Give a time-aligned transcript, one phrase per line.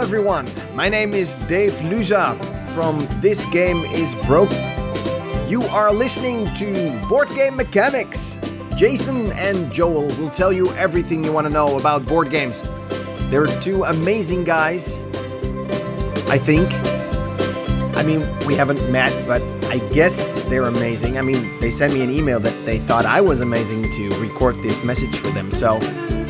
[0.00, 0.48] everyone.
[0.74, 2.34] My name is Dave Luza
[2.74, 4.50] from This Game is Broke.
[5.46, 8.38] You are listening to Board Game Mechanics.
[8.76, 12.62] Jason and Joel will tell you everything you want to know about board games.
[13.28, 14.96] They're two amazing guys,
[16.28, 16.72] I think.
[17.94, 21.18] I mean, we haven't met, but I guess they're amazing.
[21.18, 24.56] I mean, they sent me an email that they thought I was amazing to record
[24.62, 25.52] this message for them.
[25.52, 25.78] So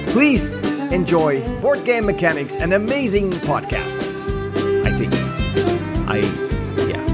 [0.08, 0.50] please
[0.90, 4.08] enjoy Board Game Mechanics, an amazing podcast.
[4.84, 5.14] I think.
[6.08, 6.18] I,
[6.88, 7.06] yeah.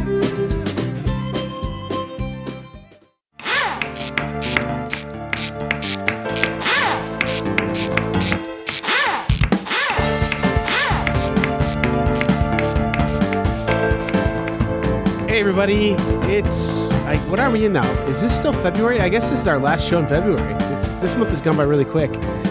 [15.29, 15.93] Hey everybody,
[16.33, 17.89] it's I, what are we in now?
[18.09, 19.01] Is this still February?
[19.01, 20.55] I guess this is our last show in February.
[20.77, 22.11] It's this month has gone by really quick.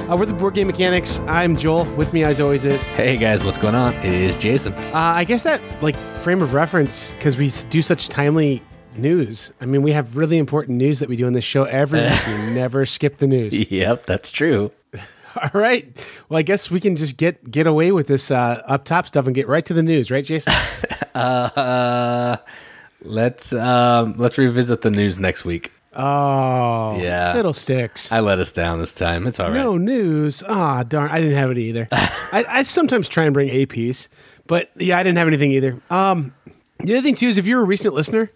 [0.09, 1.19] Uh, we're the Board Game Mechanics.
[1.21, 1.83] I'm Joel.
[1.95, 3.95] With me, as always, is Hey guys, what's going on?
[3.95, 4.71] It is Jason.
[4.73, 8.61] uh, I guess that like frame of reference because we do such timely
[8.95, 9.51] news.
[9.59, 12.19] I mean, we have really important news that we do on this show every week.
[12.27, 13.53] We never skip the news.
[13.71, 14.71] Yep, that's true.
[15.41, 15.91] All right.
[16.29, 19.25] Well, I guess we can just get get away with this uh, up top stuff
[19.25, 20.53] and get right to the news, right, Jason?
[21.15, 22.35] Uh,
[23.01, 25.71] let's um, let's revisit the news next week.
[25.95, 27.33] Oh, Yeah.
[27.33, 28.11] fiddlesticks.
[28.11, 29.25] I let us down this time.
[29.27, 29.55] It's all right.
[29.55, 30.43] No news.
[30.47, 31.09] Ah, darn!
[31.11, 31.87] I didn't have it either.
[31.91, 34.07] I, I sometimes try and bring a piece,
[34.47, 35.79] but yeah, I didn't have anything either.
[35.89, 36.33] Um,
[36.79, 38.31] the other thing too is if you're a recent listener,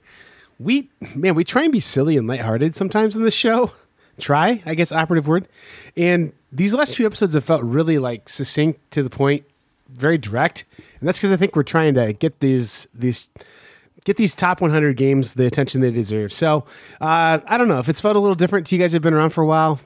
[0.60, 3.72] we man, we try and be silly and lighthearted sometimes in this show.
[4.20, 5.48] Try, I guess, operative word.
[5.96, 9.46] And these last few episodes have felt really like succinct to the point,
[9.90, 10.66] very direct,
[11.00, 13.30] and that's because I think we're trying to get these these
[14.06, 16.34] get these top 100 games the attention they deserve.
[16.34, 16.66] So
[17.02, 19.14] uh, I don't know if it's felt a little different to you guys who've been
[19.14, 19.80] around for a while.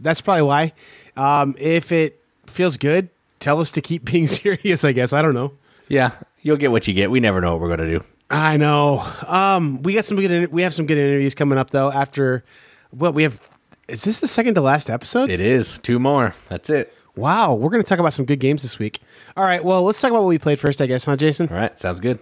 [0.00, 0.72] That's probably why.
[1.16, 3.08] Um, if it feels good,
[3.40, 4.84] tell us to keep being serious.
[4.84, 5.52] I guess I don't know.
[5.88, 7.10] Yeah, you'll get what you get.
[7.10, 8.04] We never know what we're gonna do.
[8.30, 9.00] I know.
[9.26, 10.52] Um, we got some good.
[10.52, 11.90] We have some good interviews coming up though.
[11.90, 12.44] After
[12.90, 13.40] what we have.
[13.88, 15.30] Is this the second to last episode?
[15.30, 16.34] It is two more.
[16.50, 16.94] That's it.
[17.16, 19.00] wow, we're going to talk about some good games this week.
[19.34, 21.48] All right, well, let's talk about what we played first, I guess, huh, Jason?
[21.48, 22.18] All right, sounds good.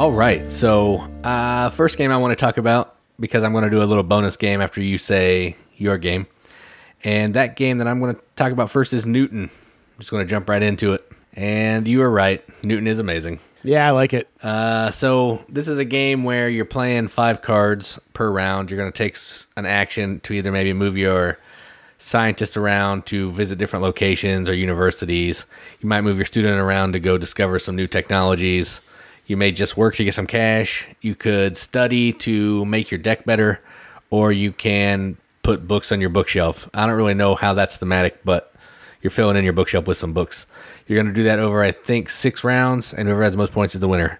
[0.00, 3.70] All right, so uh, first game I want to talk about because I'm going to
[3.70, 6.26] do a little bonus game after you say your game,
[7.04, 9.50] and that game that I'm going to talk about first is Newton.
[9.52, 12.42] I'm just going to jump right into it, and you were right.
[12.64, 13.40] Newton is amazing.
[13.62, 14.30] Yeah, I like it.
[14.42, 18.70] Uh, so this is a game where you're playing five cards per round.
[18.70, 19.18] You're going to take
[19.58, 21.38] an action to either maybe move your
[21.98, 25.44] scientist around to visit different locations or universities.
[25.80, 28.80] You might move your student around to go discover some new technologies.
[29.30, 30.88] You may just work to get some cash.
[31.00, 33.60] You could study to make your deck better,
[34.10, 36.68] or you can put books on your bookshelf.
[36.74, 38.52] I don't really know how that's thematic, but
[39.00, 40.46] you're filling in your bookshelf with some books.
[40.88, 43.52] You're going to do that over, I think, six rounds, and whoever has the most
[43.52, 44.18] points is the winner.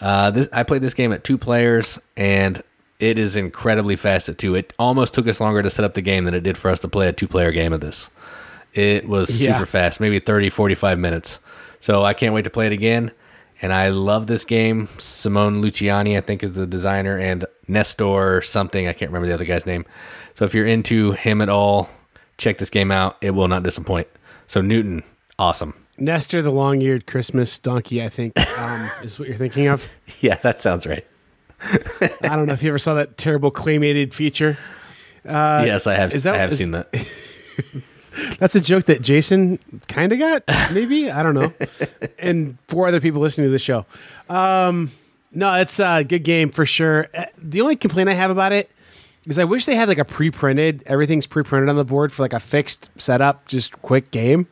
[0.00, 2.62] Uh, this I played this game at two players, and
[3.00, 4.54] it is incredibly fast at two.
[4.54, 6.78] It almost took us longer to set up the game than it did for us
[6.82, 8.10] to play a two-player game of this.
[8.74, 9.54] It was Yeah.
[9.54, 11.40] super fast, maybe 30, 45 minutes.
[11.80, 13.10] So I can't wait to play it again.
[13.62, 14.88] And I love this game.
[14.98, 18.04] Simone Luciani, I think, is the designer, and Nestor
[18.36, 18.88] or something.
[18.88, 19.84] I can't remember the other guy's name.
[20.34, 21.88] So if you're into him at all,
[22.38, 23.16] check this game out.
[23.20, 24.08] It will not disappoint.
[24.48, 25.04] So Newton,
[25.38, 25.74] awesome.
[25.98, 29.96] Nestor the long-eared Christmas donkey, I think, um, is what you're thinking of.
[30.20, 31.06] Yeah, that sounds right.
[32.22, 34.58] I don't know if you ever saw that terrible claymated feature.
[35.24, 36.12] yes, I have.
[36.12, 36.92] Uh, is that- I have is- seen that.
[38.38, 41.10] That's a joke that Jason kind of got, maybe.
[41.10, 41.52] I don't know.
[42.18, 43.86] and four other people listening to the show.
[44.28, 44.90] Um,
[45.32, 47.08] no, it's a good game for sure.
[47.16, 48.70] Uh, The only complaint I have about it
[49.26, 50.82] is I wish they had like a pre-printed.
[50.86, 54.46] Everything's pre-printed on the board for like a fixed setup, just quick game,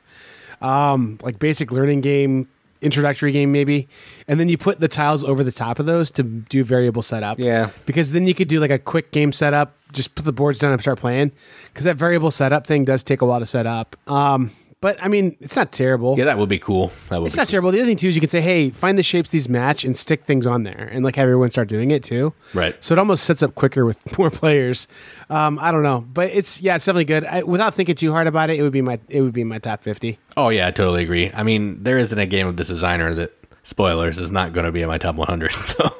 [0.63, 2.49] um, like basic learning game,
[2.81, 3.89] introductory game maybe,
[4.29, 7.39] and then you put the tiles over the top of those to do variable setup.
[7.39, 7.71] Yeah.
[7.85, 9.77] because then you could do like a quick game setup.
[9.93, 11.33] Just put the boards down and start playing.
[11.73, 13.97] Because that variable setup thing does take a while to set up.
[14.07, 14.51] Um,
[14.81, 16.17] but I mean, it's not terrible.
[16.17, 16.91] Yeah, that would be cool.
[17.11, 17.71] That would It's be not terrible.
[17.71, 19.95] The other thing too is you can say, "Hey, find the shapes these match and
[19.95, 22.33] stick things on there," and like have everyone start doing it too.
[22.55, 22.75] Right.
[22.83, 24.89] So it almost sets up quicker with more players.
[25.29, 27.27] Um, I don't know, but it's yeah, it's definitely good.
[27.27, 29.59] I, without thinking too hard about it, it would be my it would be my
[29.59, 30.19] top fifty.
[30.39, 31.31] Oh yeah, I totally agree.
[31.35, 34.73] I mean, there isn't a game of this designer that spoilers is not going to
[34.73, 35.53] be in my top 100.
[35.61, 35.95] So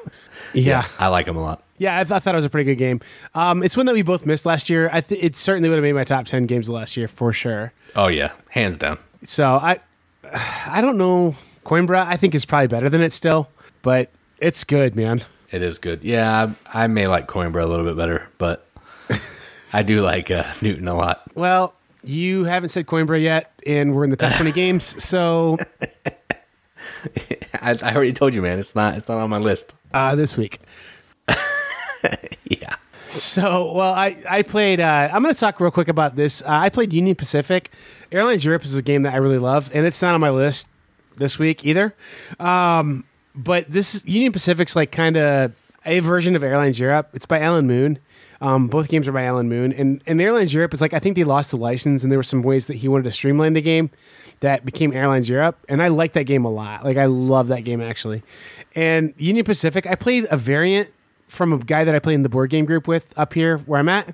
[0.53, 1.63] Yeah, I like him a lot.
[1.77, 3.01] yeah, I, th- I thought it was a pretty good game.
[3.35, 4.89] Um, it's one that we both missed last year.
[4.91, 7.31] I th- it certainly would have made my top ten games of last year for
[7.33, 7.73] sure.
[7.95, 8.97] Oh yeah, hands down.
[9.25, 9.79] So I
[10.67, 11.35] I don't know.
[11.65, 13.47] Coimbra, I think is probably better than it still,
[13.83, 14.09] but
[14.39, 15.21] it's good, man.
[15.51, 16.03] It is good.
[16.03, 18.65] Yeah, I, I may like Coimbra a little bit better, but
[19.73, 21.21] I do like uh, Newton a lot.
[21.35, 21.73] Well,
[22.03, 25.03] you haven't said Coimbra yet, and we're in the top 20 games.
[25.03, 25.59] So
[27.61, 28.59] I, I already told you, man.
[28.59, 28.97] It's not.
[28.97, 29.73] It's not on my list.
[29.93, 30.59] uh, this week.
[32.45, 32.75] Yeah.
[33.11, 36.41] So, well, I, I played, uh, I'm going to talk real quick about this.
[36.41, 37.71] Uh, I played Union Pacific.
[38.11, 40.67] Airlines Europe is a game that I really love, and it's not on my list
[41.17, 41.93] this week either.
[42.39, 43.03] Um,
[43.35, 45.53] but this Union Pacific's like kind of
[45.85, 47.09] a version of Airlines Europe.
[47.13, 47.99] It's by Alan Moon.
[48.41, 49.71] Um, both games are by Alan Moon.
[49.71, 52.23] And, and Airlines Europe is like, I think they lost the license, and there were
[52.23, 53.91] some ways that he wanted to streamline the game
[54.41, 55.63] that became Airlines Europe.
[55.69, 56.83] And I like that game a lot.
[56.83, 58.23] Like, I love that game actually.
[58.75, 60.89] And Union Pacific, I played a variant
[61.27, 63.79] from a guy that I play in the board game group with up here where
[63.79, 64.13] I'm at.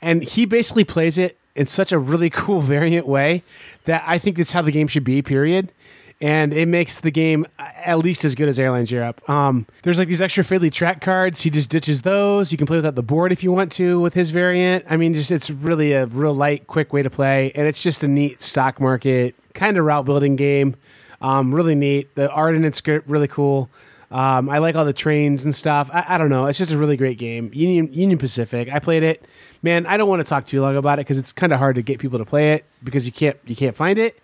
[0.00, 3.42] And he basically plays it in such a really cool variant way
[3.84, 5.72] that I think that's how the game should be, period.
[6.20, 9.28] And it makes the game at least as good as Airlines Europe.
[9.28, 11.42] Um, there's like these extra fiddly track cards.
[11.42, 12.52] He just ditches those.
[12.52, 14.86] You can play without the board if you want to with his variant.
[14.88, 17.52] I mean, just it's really a real light, quick way to play.
[17.54, 20.76] And it's just a neat stock market kind of route building game.
[21.20, 22.14] Um, really neat.
[22.14, 23.68] The art in it's really cool.
[24.10, 25.90] Um, I like all the trains and stuff.
[25.92, 26.46] I, I don't know.
[26.46, 27.50] It's just a really great game.
[27.52, 28.72] Union Union Pacific.
[28.72, 29.24] I played it.
[29.62, 31.74] Man, I don't want to talk too long about it because it's kind of hard
[31.76, 34.18] to get people to play it because you can't you can't find it.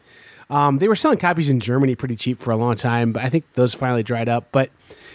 [0.53, 3.31] Um, they were selling copies in Germany pretty cheap for a long time, but I
[3.31, 4.49] think those finally dried up.
[4.53, 4.71] But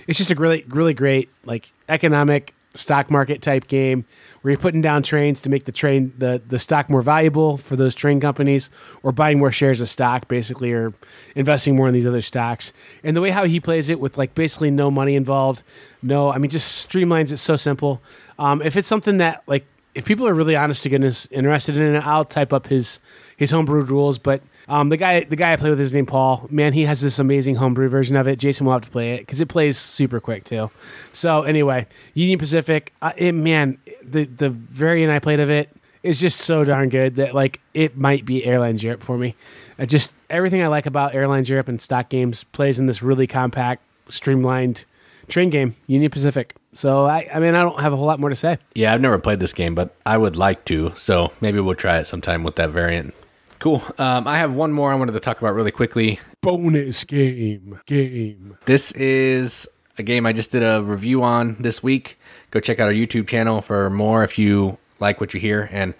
[0.07, 4.03] it's just a really really great like economic stock market type game
[4.41, 7.75] where you're putting down trains to make the train the the stock more valuable for
[7.75, 8.71] those train companies
[9.03, 10.91] or buying more shares of stock basically or
[11.35, 12.73] investing more in these other stocks.
[13.03, 15.61] And the way how he plays it with like basically no money involved
[16.01, 18.01] no i mean just streamlines it so simple.
[18.39, 21.93] Um, if it's something that like if people are really honest to goodness interested in
[21.95, 22.99] it i'll type up his
[23.37, 24.17] his homebrewed rules.
[24.17, 26.47] But um, the guy, the guy I play with, is named Paul.
[26.49, 28.37] Man, he has this amazing homebrew version of it.
[28.37, 30.69] Jason will have to play it because it plays super quick too.
[31.13, 35.69] So anyway, Union Pacific, uh, it, man, the the variant I played of it
[36.03, 39.35] is just so darn good that like it might be Airlines Europe for me.
[39.79, 43.27] I just everything I like about Airlines Europe and stock games plays in this really
[43.27, 44.85] compact, streamlined
[45.27, 46.55] train game, Union Pacific.
[46.73, 48.59] So I, I mean, I don't have a whole lot more to say.
[48.75, 50.93] Yeah, I've never played this game, but I would like to.
[50.95, 53.13] So maybe we'll try it sometime with that variant.
[53.59, 53.83] Cool.
[53.97, 56.19] Um, I have one more I wanted to talk about really quickly.
[56.41, 58.57] Bonus game, game.
[58.65, 59.67] This is
[59.97, 62.19] a game I just did a review on this week.
[62.51, 65.69] Go check out our YouTube channel for more if you like what you hear.
[65.71, 65.95] And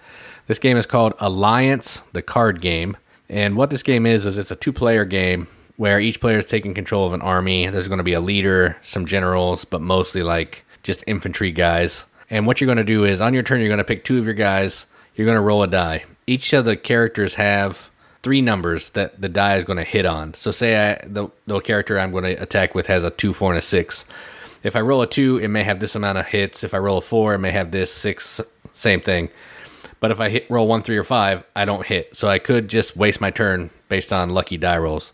[0.46, 2.96] this game is called Alliance, the card game.
[3.28, 6.46] And what this game is, is it's a two player game where each player is
[6.46, 7.68] taking control of an army.
[7.68, 12.06] There's going to be a leader, some generals, but mostly like just infantry guys.
[12.30, 14.18] And what you're going to do is on your turn, you're going to pick two
[14.18, 14.86] of your guys.
[15.18, 16.04] You're going to roll a die.
[16.28, 17.90] Each of the characters have
[18.22, 20.32] three numbers that the die is going to hit on.
[20.34, 23.50] So say I, the the character I'm going to attack with has a two, four,
[23.50, 24.04] and a six.
[24.62, 26.62] If I roll a two, it may have this amount of hits.
[26.62, 28.40] If I roll a four, it may have this six,
[28.72, 29.30] same thing.
[29.98, 32.14] But if I hit roll one, three, or five, I don't hit.
[32.14, 35.12] So I could just waste my turn based on lucky die rolls.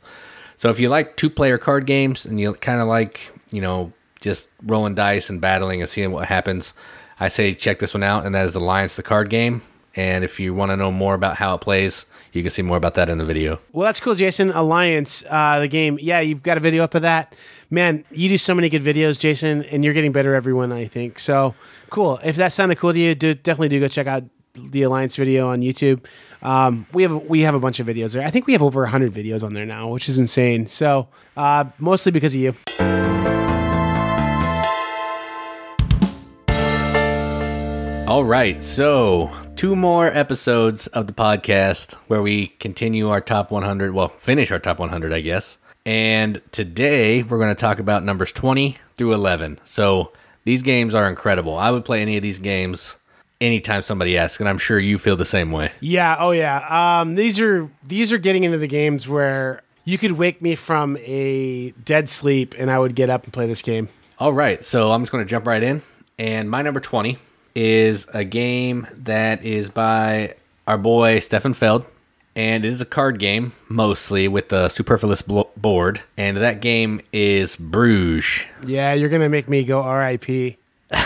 [0.58, 3.94] So if you like two player card games and you kind of like, you know,
[4.20, 6.74] just rolling dice and battling and seeing what happens,
[7.18, 8.26] I say check this one out.
[8.26, 9.62] And that is Alliance the card game.
[9.96, 12.76] And if you want to know more about how it plays, you can see more
[12.76, 13.60] about that in the video.
[13.72, 14.50] Well, that's cool, Jason.
[14.50, 15.98] Alliance, uh, the game.
[16.00, 17.34] Yeah, you've got a video up of that.
[17.70, 20.86] Man, you do so many good videos, Jason, and you're getting better every one, I
[20.86, 21.18] think.
[21.18, 21.54] So
[21.90, 22.18] cool.
[22.24, 24.24] If that sounded cool to you, do definitely do go check out
[24.54, 26.04] the Alliance video on YouTube.
[26.42, 28.26] Um, we have we have a bunch of videos there.
[28.26, 30.66] I think we have over hundred videos on there now, which is insane.
[30.66, 32.54] So uh, mostly because of you.
[38.06, 43.92] All right, so two more episodes of the podcast where we continue our top 100.
[43.94, 45.58] Well, finish our top 100, I guess.
[45.86, 49.60] And today we're going to talk about numbers 20 through 11.
[49.64, 50.12] So
[50.44, 51.56] these games are incredible.
[51.56, 52.96] I would play any of these games
[53.40, 55.72] anytime somebody asks, and I'm sure you feel the same way.
[55.80, 56.16] Yeah.
[56.18, 57.00] Oh yeah.
[57.00, 60.96] Um, these are these are getting into the games where you could wake me from
[60.98, 63.88] a dead sleep and I would get up and play this game.
[64.18, 65.82] All right, so I'm just going to jump right in.
[66.18, 67.18] And my number 20
[67.54, 70.34] is a game that is by
[70.66, 71.86] our boy Stefan Feld.
[72.36, 76.02] And it is a card game, mostly with the superfluous board.
[76.16, 78.44] And that game is Bruges.
[78.66, 80.56] Yeah, you're gonna make me go R.I.P.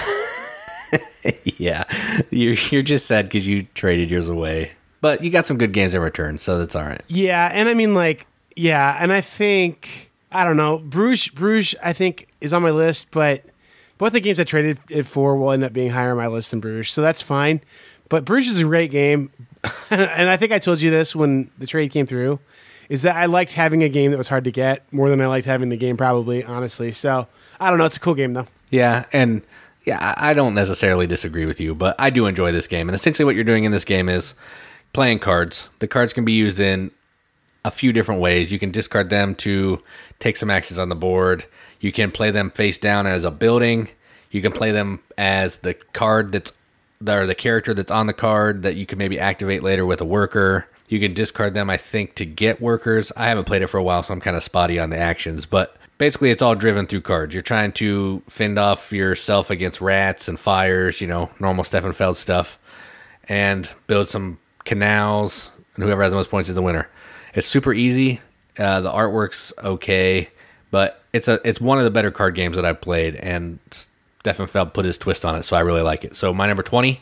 [1.44, 1.84] yeah,
[2.30, 4.72] you're, you're just sad because you traded yours away.
[5.02, 7.02] But you got some good games in return, so that's all right.
[7.08, 8.26] Yeah, and I mean like
[8.56, 11.28] yeah, and I think I don't know Bruges.
[11.28, 13.44] Bruges, I think is on my list, but
[13.98, 16.50] both the games I traded it for will end up being higher on my list
[16.50, 17.60] than Bruges, so that's fine.
[18.08, 19.30] But Bruges is a great game,
[19.90, 22.38] and I think I told you this when the trade came through,
[22.88, 25.26] is that I liked having a game that was hard to get more than I
[25.26, 26.92] liked having the game, probably honestly.
[26.92, 27.26] So
[27.60, 27.84] I don't know.
[27.84, 28.46] It's a cool game though.
[28.70, 29.42] Yeah, and
[29.84, 32.88] yeah, I don't necessarily disagree with you, but I do enjoy this game.
[32.88, 34.34] And essentially, what you're doing in this game is
[34.92, 35.70] playing cards.
[35.78, 36.90] The cards can be used in
[37.64, 38.52] a few different ways.
[38.52, 39.82] You can discard them to
[40.18, 41.44] take some actions on the board.
[41.80, 43.88] You can play them face down as a building.
[44.30, 46.52] You can play them as the card that's
[47.06, 50.04] or the character that's on the card that you can maybe activate later with a
[50.04, 50.68] worker.
[50.88, 53.12] You can discard them, I think, to get workers.
[53.16, 55.46] I haven't played it for a while, so I'm kind of spotty on the actions,
[55.46, 57.34] but basically it's all driven through cards.
[57.34, 62.16] You're trying to fend off yourself against rats and fires, you know, normal Stefan Feld
[62.16, 62.58] stuff,
[63.28, 66.88] and build some canals, and whoever has the most points is the winner.
[67.34, 68.20] It's super easy.
[68.58, 70.30] Uh, the artwork's okay,
[70.70, 73.58] but it's a it's one of the better card games that I've played, and
[74.20, 76.16] Stefan Feld put his twist on it, so I really like it.
[76.16, 77.00] So my number twenty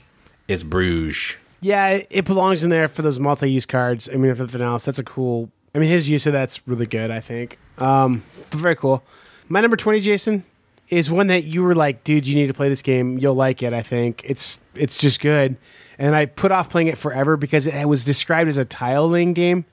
[0.49, 1.35] is Bruges.
[1.61, 4.09] Yeah, it- it belongs in there for those multi-use cards.
[4.13, 5.51] I mean, if nothing else, that's a cool.
[5.75, 7.11] I mean, his use of that's really good.
[7.11, 7.59] I think.
[7.79, 9.03] Um, but very cool.
[9.49, 10.45] My number twenty, Jason,
[10.89, 13.19] is one that you were like, dude, you need to play this game.
[13.19, 13.73] You'll like it.
[13.73, 15.57] I think it's it's just good.
[15.99, 19.33] And I put off playing it forever because it was described as a tile laying
[19.33, 19.65] game.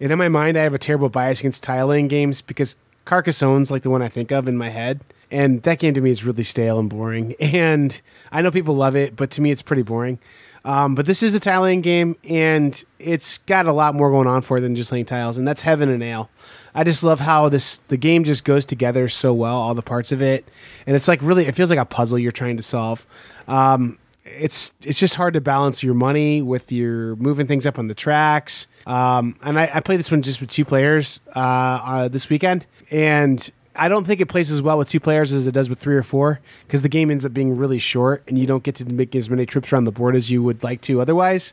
[0.00, 3.70] And in my mind, I have a terrible bias against tile laying games because Carcassonne's
[3.70, 5.00] like the one I think of in my head.
[5.30, 7.34] And that game to me is really stale and boring.
[7.40, 7.98] And
[8.30, 10.18] I know people love it, but to me, it's pretty boring.
[10.64, 14.42] Um, but this is a tile game, and it's got a lot more going on
[14.42, 16.28] for it than just laying tiles, and that's heaven and ale.
[16.74, 20.10] I just love how this the game just goes together so well, all the parts
[20.10, 20.44] of it,
[20.84, 23.06] and it's like really, it feels like a puzzle you're trying to solve.
[23.46, 27.86] Um, it's it's just hard to balance your money with your moving things up on
[27.86, 28.66] the tracks.
[28.86, 32.66] Um, and I, I played this one just with two players uh, uh, this weekend,
[32.90, 35.78] and I don't think it plays as well with two players as it does with
[35.78, 38.76] three or four because the game ends up being really short and you don't get
[38.76, 41.52] to make as many trips around the board as you would like to otherwise.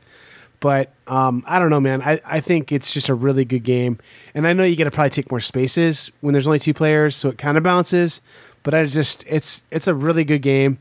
[0.60, 2.02] But um, I don't know, man.
[2.02, 4.00] I, I think it's just a really good game.
[4.34, 7.16] And I know you got to probably take more spaces when there's only two players,
[7.18, 8.22] so it kind of balances.
[8.64, 10.78] But I just, it's it's a really good game.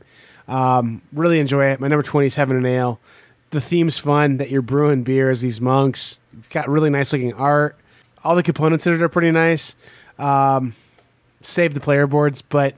[0.47, 1.81] Um, really enjoy it.
[1.81, 2.99] My number 20 is Heaven and Ale.
[3.53, 6.19] The theme's fun that you're brewing beer as these monks.
[6.39, 7.77] It's got really nice looking art.
[8.23, 9.75] All the components in it are pretty nice.
[10.17, 10.73] Um,
[11.43, 12.73] save the player boards, but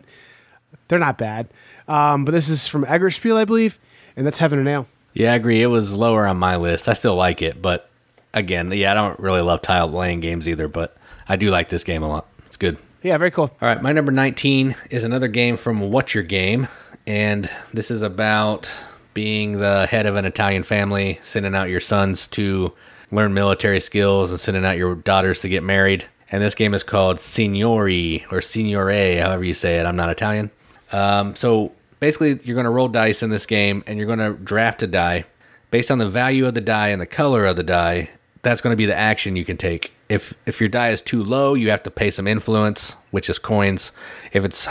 [0.89, 1.47] they're not bad.
[1.87, 3.79] Um, but this is from Eggerspiel, I believe,
[4.17, 4.85] and that's Heaven and Ale.
[5.13, 5.61] Yeah, I agree.
[5.61, 6.89] It was lower on my list.
[6.89, 7.89] I still like it, but
[8.33, 10.97] again, yeah, I don't really love tile laying games either, but
[11.29, 12.27] I do like this game a lot.
[12.47, 12.77] It's good.
[13.01, 13.49] Yeah, very cool.
[13.61, 16.67] All right, my number 19 is another game from What's Your Game,
[17.07, 18.69] and this is about
[19.15, 22.71] being the head of an Italian family, sending out your sons to
[23.09, 26.05] learn military skills and sending out your daughters to get married.
[26.31, 29.85] And this game is called Signori or Signore, however you say it.
[29.85, 30.51] I'm not Italian.
[30.91, 34.33] Um, so basically, you're going to roll dice in this game, and you're going to
[34.33, 35.25] draft a die
[35.71, 38.09] based on the value of the die and the color of the die.
[38.41, 39.91] That's going to be the action you can take.
[40.09, 43.39] If if your die is too low, you have to pay some influence, which is
[43.39, 43.91] coins.
[44.33, 44.67] If it's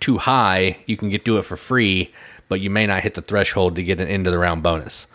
[0.00, 2.12] too high, you can get do it for free,
[2.48, 5.06] but you may not hit the threshold to get an end of the round bonus.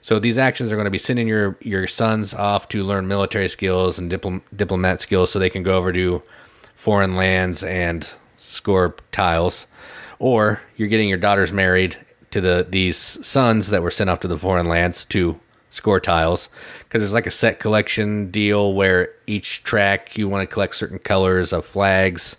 [0.00, 3.48] So these actions are going to be sending your your sons off to learn military
[3.48, 6.22] skills and diplom- diplomat skills, so they can go over to
[6.74, 9.66] foreign lands and score tiles,
[10.18, 11.98] or you're getting your daughters married
[12.32, 15.38] to the these sons that were sent off to the foreign lands to
[15.70, 16.48] score tiles.
[16.80, 20.98] Because there's like a set collection deal where each track you want to collect certain
[20.98, 22.36] colors of flags.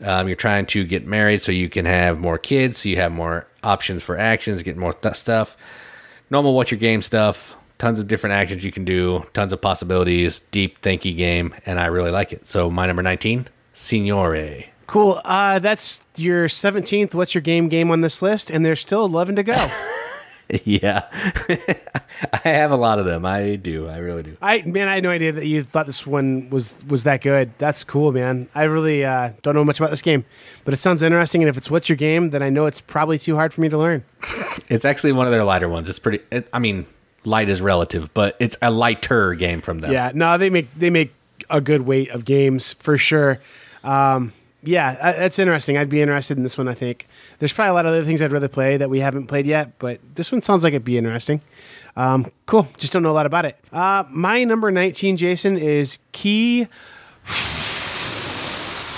[0.00, 3.12] Um, you're trying to get married so you can have more kids, so you have
[3.12, 5.56] more options for actions, get more th- stuff.
[6.30, 10.42] Normal what's your game stuff, tons of different actions you can do, tons of possibilities,
[10.50, 12.46] deep thinky game, and I really like it.
[12.46, 14.66] So my number 19, Signore.
[14.86, 15.20] Cool.
[15.24, 19.36] Uh, that's your 17th What's Your Game game on this list, and there's still 11
[19.36, 19.54] to go.
[20.64, 21.02] yeah.
[22.32, 23.24] I have a lot of them.
[23.24, 23.88] I do.
[23.88, 24.36] I really do.
[24.42, 27.52] I man, I had no idea that you thought this one was was that good.
[27.58, 28.48] That's cool, man.
[28.54, 30.24] I really uh, don't know much about this game,
[30.64, 31.42] but it sounds interesting.
[31.42, 33.68] And if it's what's your game, then I know it's probably too hard for me
[33.68, 34.04] to learn.
[34.70, 35.90] It's actually one of their lighter ones.
[35.90, 36.86] It's pretty, it, I mean,
[37.24, 39.92] light is relative, but it's a lighter game from them.
[39.92, 41.12] Yeah, no, they make they make
[41.50, 43.40] a good weight of games for sure.
[43.82, 44.32] Um,
[44.62, 45.76] yeah, uh, that's interesting.
[45.76, 46.68] I'd be interested in this one.
[46.68, 47.06] I think
[47.38, 49.78] there's probably a lot of other things I'd rather play that we haven't played yet,
[49.78, 51.40] but this one sounds like it'd be interesting.
[51.96, 52.68] Um, cool.
[52.78, 53.58] Just don't know a lot about it.
[53.72, 56.66] Uh, my number 19, Jason, is Key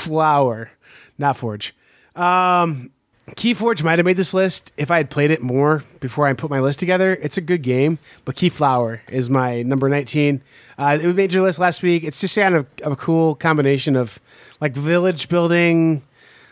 [0.07, 0.71] Flower,
[1.19, 1.75] not Forge.
[2.15, 2.91] Um,
[3.35, 6.49] Keyforge might have made this list if I had played it more before I put
[6.49, 7.19] my list together.
[7.21, 10.41] It's a good game, but Keyflower is my number 19.
[10.79, 12.05] Uh, it made your list last week.
[12.05, 14.21] It's just kind of, of a cool combination of
[14.61, 16.05] like village building,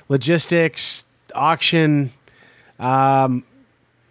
[0.09, 2.13] logistics, auction,
[2.79, 3.45] um,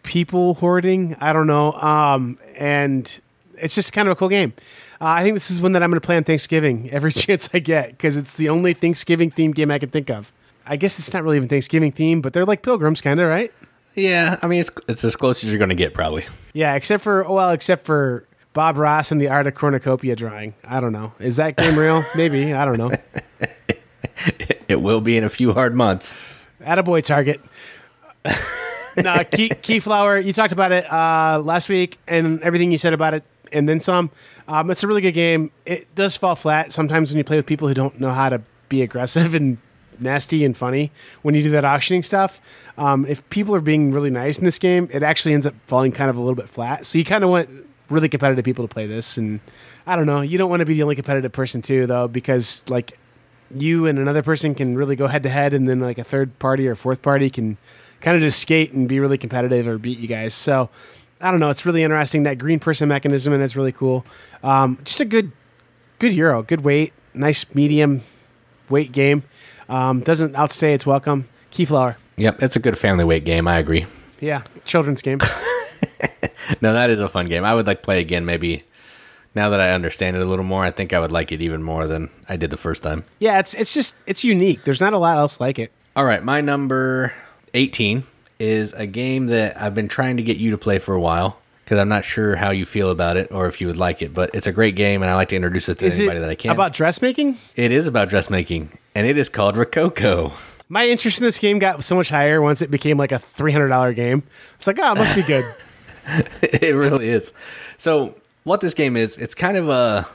[0.03, 1.15] people hoarding.
[1.19, 1.73] I don't know.
[1.73, 3.19] Um, and
[3.57, 4.53] it's just kind of a cool game.
[5.01, 7.49] Uh, I think this is one that I'm going to play on Thanksgiving every chance
[7.53, 10.31] I get because it's the only Thanksgiving themed game I can think of.
[10.65, 13.51] I guess it's not really even Thanksgiving themed, but they're like pilgrims, kind of, right?
[13.95, 14.37] Yeah.
[14.41, 16.25] I mean, it's, it's as close as you're going to get, probably.
[16.53, 20.53] Yeah, except for well, except for Bob Ross and the Art of Cornucopia drawing.
[20.63, 21.13] I don't know.
[21.19, 22.03] Is that game real?
[22.15, 22.53] Maybe.
[22.53, 22.91] I don't know.
[24.67, 26.15] It will be in a few hard months.
[26.63, 27.41] Attaboy Target.
[28.97, 33.13] no, Key, Keyflower, you talked about it uh, last week and everything you said about
[33.13, 34.09] it, and then some.
[34.47, 35.51] Um, it's a really good game.
[35.65, 38.41] It does fall flat sometimes when you play with people who don't know how to
[38.69, 39.57] be aggressive and
[39.99, 40.91] nasty and funny
[41.21, 42.41] when you do that auctioning stuff.
[42.77, 45.91] Um, if people are being really nice in this game, it actually ends up falling
[45.91, 46.85] kind of a little bit flat.
[46.85, 47.49] So you kind of want
[47.89, 49.17] really competitive people to play this.
[49.17, 49.39] And
[49.85, 52.63] I don't know, you don't want to be the only competitive person too, though, because
[52.67, 52.97] like
[53.55, 56.37] you and another person can really go head to head, and then like a third
[56.39, 57.57] party or fourth party can
[58.01, 60.33] kind of just skate and be really competitive or beat you guys.
[60.33, 60.69] So
[61.21, 61.49] I don't know.
[61.49, 64.05] It's really interesting that green person mechanism, and it's really cool.
[64.43, 65.31] Um, just a good,
[65.99, 68.01] good euro, good weight, nice medium
[68.69, 69.23] weight game.
[69.69, 71.27] Um, doesn't outstay its welcome.
[71.51, 73.47] Keyflower, Yep, it's a good family weight game.
[73.47, 73.85] I agree.
[74.19, 75.19] yeah, children's game.
[76.61, 77.45] No, that is a fun game.
[77.45, 78.25] I would like play again.
[78.25, 78.63] Maybe
[79.35, 81.63] now that I understand it a little more, I think I would like it even
[81.63, 83.03] more than I did the first time.
[83.19, 84.63] yeah, it's it's just it's unique.
[84.63, 85.71] There's not a lot else like it.
[85.95, 87.13] All right, my number
[87.53, 88.03] 18
[88.39, 91.37] is a game that I've been trying to get you to play for a while
[91.63, 94.13] because I'm not sure how you feel about it or if you would like it,
[94.13, 96.21] but it's a great game and I like to introduce it to Is anybody it
[96.21, 96.51] that I can.
[96.51, 97.37] about dressmaking?
[97.55, 100.33] it is about dressmaking and it is called Rococo.
[100.67, 103.51] My interest in this game got so much higher once it became like a three
[103.51, 104.23] hundred dollar game.
[104.55, 105.45] It's like, oh, it must be good.
[106.41, 107.31] it really is.
[107.77, 110.07] So, what this game is, it's kind of a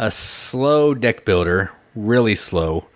[0.00, 2.86] a slow deck builder, really slow.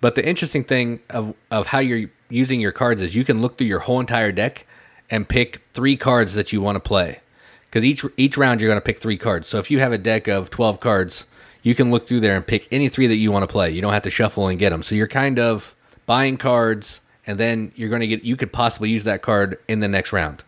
[0.00, 3.58] But the interesting thing of of how you're using your cards is you can look
[3.58, 4.66] through your whole entire deck
[5.10, 7.20] and pick three cards that you want to play.
[7.68, 9.48] Because each each round you're going to pick three cards.
[9.48, 11.26] So if you have a deck of 12 cards,
[11.62, 13.70] you can look through there and pick any three that you want to play.
[13.70, 14.82] You don't have to shuffle and get them.
[14.82, 18.90] So you're kind of buying cards and then you're going to get you could possibly
[18.90, 20.42] use that card in the next round.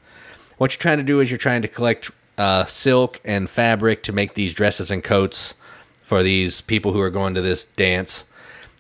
[0.59, 4.13] What you're trying to do is you're trying to collect uh, silk and fabric to
[4.13, 5.55] make these dresses and coats
[6.03, 8.25] for these people who are going to this dance.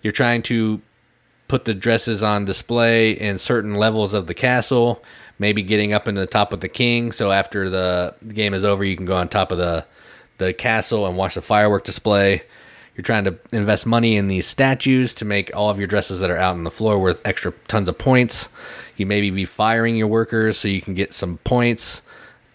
[0.02, 0.80] You're trying to
[1.48, 5.02] put the dresses on display in certain levels of the castle,
[5.38, 7.12] maybe getting up in the top of the king.
[7.12, 9.84] So after the game is over, you can go on top of the
[10.38, 12.42] the castle and watch the firework display.
[12.96, 16.30] You're trying to invest money in these statues to make all of your dresses that
[16.30, 18.48] are out on the floor worth extra tons of points.
[18.96, 22.02] You maybe be firing your workers so you can get some points.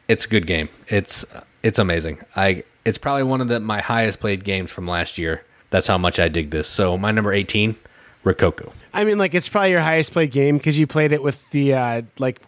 [0.07, 0.69] It's a good game.
[0.87, 1.25] It's
[1.63, 2.19] it's amazing.
[2.35, 5.43] I it's probably one of the my highest played games from last year.
[5.69, 6.69] That's how much I dig this.
[6.69, 7.75] So my number 18,
[8.23, 8.71] Rococo.
[8.93, 11.73] I mean, like it's probably your highest played game because you played it with the
[11.73, 12.39] uh, like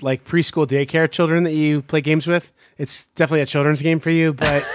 [0.00, 2.52] like preschool daycare children that you play games with.
[2.78, 4.66] It's definitely a children's game for you, but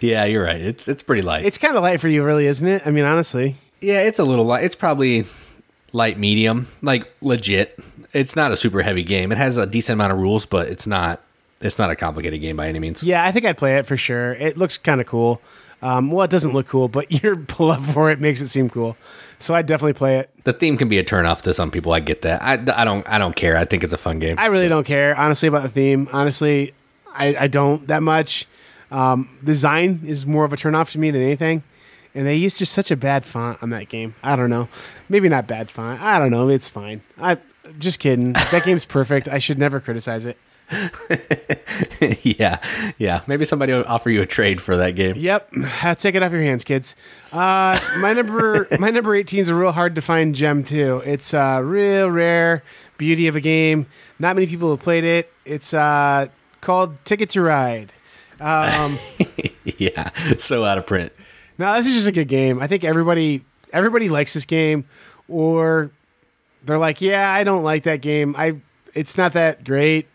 [0.00, 0.60] Yeah, you're right.
[0.60, 1.44] It's it's pretty light.
[1.44, 2.82] it's kind of light for you, really, isn't it?
[2.84, 4.64] I mean, honestly, yeah, it's a little light.
[4.64, 5.24] It's probably
[5.92, 7.78] light medium, like legit.
[8.12, 9.32] It's not a super heavy game.
[9.32, 11.20] It has a decent amount of rules, but it's not
[11.60, 13.02] it's not a complicated game by any means.
[13.02, 14.32] yeah, I think I'd play it for sure.
[14.32, 15.40] It looks kind of cool.
[15.80, 18.96] Um, well, it doesn't look cool, but your love for it makes it seem cool.
[19.38, 20.30] So I'd definitely play it.
[20.44, 21.92] The theme can be a turnoff to some people.
[21.92, 22.42] I get that.
[22.42, 23.56] I, I don't I don't care.
[23.56, 24.38] I think it's a fun game.
[24.38, 26.08] I really don't care, honestly, about the theme.
[26.12, 26.74] Honestly,
[27.12, 28.46] I, I don't that much.
[28.90, 31.62] Um, design is more of a turnoff to me than anything.
[32.14, 34.14] And they used just such a bad font on that game.
[34.22, 34.68] I don't know.
[35.08, 36.02] Maybe not bad font.
[36.02, 36.48] I don't know.
[36.48, 37.00] It's fine.
[37.18, 37.38] I
[37.78, 38.32] just kidding.
[38.32, 39.28] That game's perfect.
[39.28, 40.36] I should never criticize it.
[42.22, 42.58] yeah,
[42.98, 43.22] yeah.
[43.26, 45.14] Maybe somebody will offer you a trade for that game.
[45.16, 45.52] Yep.
[45.98, 46.96] Take it off your hands, kids.
[47.32, 51.02] Uh, my number my number 18 is a real hard to find gem too.
[51.04, 52.62] It's a real rare
[52.96, 53.86] beauty of a game.
[54.18, 55.32] Not many people have played it.
[55.44, 56.28] It's uh,
[56.60, 57.92] called Ticket to Ride.
[58.40, 58.98] Um,
[59.64, 61.12] yeah, so out of print.
[61.58, 62.60] No, this is just a good game.
[62.60, 64.84] I think everybody everybody likes this game,
[65.28, 65.90] or
[66.64, 68.34] they're like, yeah, I don't like that game.
[68.36, 68.56] I
[68.94, 70.08] it's not that great,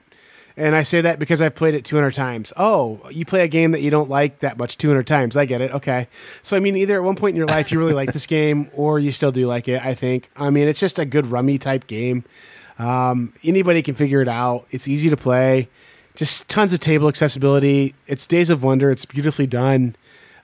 [0.55, 2.53] and I say that because I've played it 200 times.
[2.57, 5.35] Oh, you play a game that you don't like that much 200 times.
[5.35, 5.71] I get it.
[5.71, 6.07] Okay,
[6.43, 8.69] so I mean, either at one point in your life you really like this game,
[8.73, 9.83] or you still do like it.
[9.83, 10.29] I think.
[10.35, 12.23] I mean, it's just a good rummy type game.
[12.79, 14.67] Um, anybody can figure it out.
[14.71, 15.69] It's easy to play.
[16.15, 17.93] Just tons of table accessibility.
[18.07, 18.89] It's Days of Wonder.
[18.89, 19.95] It's beautifully done.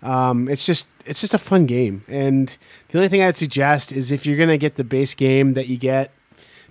[0.03, 2.55] Um, it's just it's just a fun game, and
[2.89, 5.77] the only thing I'd suggest is if you're gonna get the base game that you
[5.77, 6.11] get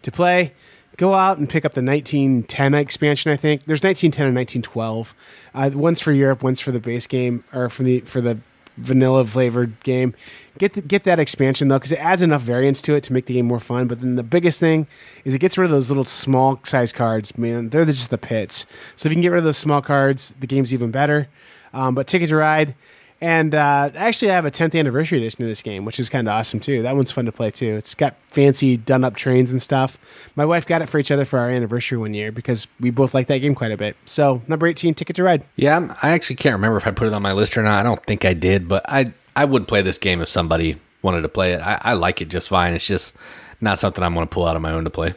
[0.03, 0.53] to play,
[0.99, 3.33] go out and pick up the 1910 expansion.
[3.33, 5.14] I think there's 1910 and 1912.
[5.55, 8.38] Uh, one's for Europe, one's for the base game, or for the for the
[8.77, 10.14] vanilla flavored game.
[10.59, 13.27] Get the, get that expansion though, because it adds enough variance to it to make
[13.27, 13.88] the game more fun.
[13.88, 14.87] But then the biggest thing
[15.25, 17.37] is it gets rid of those little small size cards.
[17.38, 18.66] Man, they're just the pits.
[18.97, 21.29] So if you can get rid of those small cards, the game's even better.
[21.75, 22.75] Um, but Ticket to Ride,
[23.23, 26.27] And uh, actually, I have a 10th anniversary edition of this game, which is kind
[26.27, 26.83] of awesome too.
[26.83, 27.77] That one's fun to play too.
[27.77, 29.97] It's got fancy done up trains and stuff.
[30.35, 33.15] My wife got it for each other for our anniversary one year because we both
[33.15, 33.97] like that game quite a bit.
[34.07, 35.45] So, number 18, Ticket to Ride.
[35.55, 37.79] Yeah, I'm, actually can't remember if I put it on my list or not.
[37.79, 41.23] I don't think I did, but I I would play this game if somebody wanted
[41.23, 41.61] to play it.
[41.61, 42.75] I, I like it just fine.
[42.75, 43.15] It's just
[43.61, 45.15] not something I'm going to pull out on my own to play.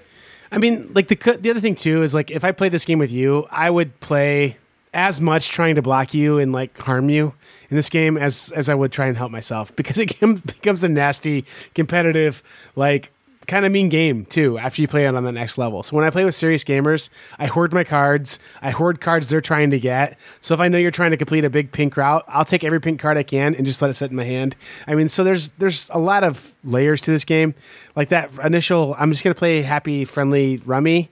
[0.52, 3.00] I mean, like the the other thing too is like if I play this game
[3.00, 4.58] with you, I would play
[4.95, 7.34] as much trying to block you and like harm you
[7.69, 10.84] in this game as as I would try and help myself because it can, becomes
[10.84, 12.41] a nasty competitive
[12.75, 13.12] like
[13.45, 15.84] kind of mean game too after you play it on the next level.
[15.84, 18.39] So when I play with serious gamers, I hoard my cards.
[18.62, 20.17] I hoard cards they're trying to get.
[20.41, 22.81] So if I know you're trying to complete a big pink route, I'll take every
[22.81, 24.55] pink card I can and just let it sit in my hand.
[24.88, 27.53] I mean, so there's there's a lot of layers to this game.
[27.95, 31.12] Like that initial, I'm just gonna play happy, friendly rummy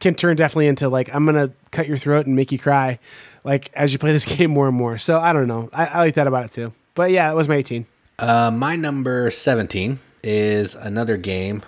[0.00, 2.98] can turn definitely into like I'm gonna cut your throat and make you cry,
[3.44, 4.98] like as you play this game more and more.
[4.98, 5.68] So I don't know.
[5.72, 6.72] I, I like that about it too.
[6.94, 7.86] But yeah, it was my 18.
[8.18, 11.62] Uh, my number 17 is another game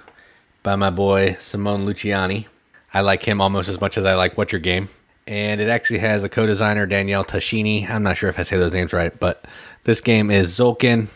[0.62, 2.46] by my boy Simone Luciani.
[2.92, 4.88] I like him almost as much as I like What's Your Game.
[5.26, 7.88] And it actually has a co designer, Daniele Tascini.
[7.88, 9.44] I'm not sure if I say those names right, but
[9.84, 11.06] this game is Tzolk'in,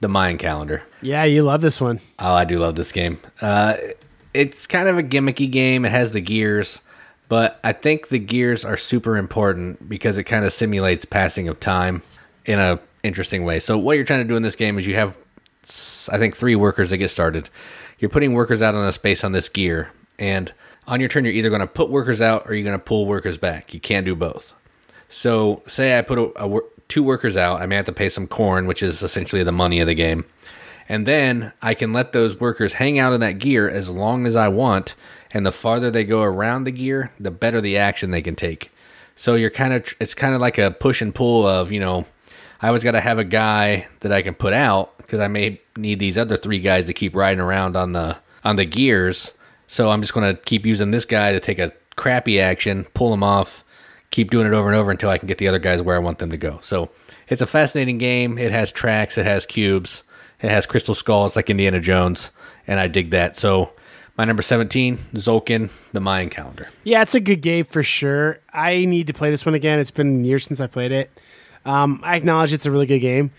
[0.00, 0.82] the Mayan calendar.
[1.02, 2.00] Yeah, you love this one.
[2.18, 3.20] Oh, I do love this game.
[3.40, 3.76] Uh,
[4.34, 5.84] it's kind of a gimmicky game.
[5.84, 6.80] It has the gears,
[7.28, 11.60] but I think the gears are super important because it kind of simulates passing of
[11.60, 12.02] time
[12.44, 13.60] in a interesting way.
[13.60, 15.16] So what you're trying to do in this game is you have
[16.10, 17.50] I think three workers that get started.
[17.98, 20.52] You're putting workers out on a space on this gear and
[20.86, 23.06] on your turn you're either going to put workers out or you're going to pull
[23.06, 23.74] workers back.
[23.74, 24.54] You can't do both.
[25.08, 28.26] So say I put a, a, two workers out, I may have to pay some
[28.26, 30.24] corn, which is essentially the money of the game.
[30.90, 34.34] And then I can let those workers hang out in that gear as long as
[34.34, 34.96] I want.
[35.30, 38.72] And the farther they go around the gear, the better the action they can take.
[39.14, 42.06] So you're kind of, it's kind of like a push and pull of, you know,
[42.60, 45.60] I always got to have a guy that I can put out because I may
[45.76, 49.32] need these other three guys to keep riding around on the on the gears.
[49.68, 53.14] So I'm just going to keep using this guy to take a crappy action, pull
[53.14, 53.62] him off,
[54.10, 56.00] keep doing it over and over until I can get the other guys where I
[56.00, 56.58] want them to go.
[56.62, 56.90] So
[57.28, 58.38] it's a fascinating game.
[58.38, 60.02] It has tracks, it has cubes.
[60.42, 62.30] It has crystal skulls like Indiana Jones,
[62.66, 63.36] and I dig that.
[63.36, 63.72] So
[64.16, 66.68] my number 17, Tzolk'in, the Mayan calendar.
[66.84, 68.38] Yeah, it's a good game for sure.
[68.52, 69.78] I need to play this one again.
[69.78, 71.10] It's been years since I played it.
[71.64, 73.30] Um, I acknowledge it's a really good game.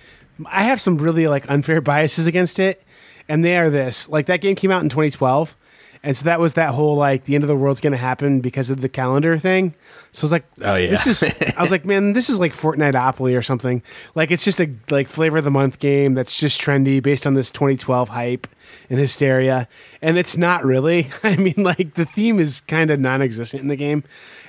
[0.45, 2.83] I have some really like unfair biases against it,
[3.27, 4.09] and they are this.
[4.09, 5.55] Like that game came out in 2012,
[6.03, 8.41] and so that was that whole like the end of the world's going to happen
[8.41, 9.75] because of the calendar thing.
[10.11, 11.23] So I was like, oh yeah, this is.
[11.57, 13.83] I was like, man, this is like Fortniteopoly or something.
[14.15, 17.35] Like it's just a like flavor of the month game that's just trendy based on
[17.35, 18.47] this 2012 hype
[18.89, 19.67] and hysteria,
[20.01, 21.11] and it's not really.
[21.23, 24.03] I mean, like the theme is kind of non-existent in the game,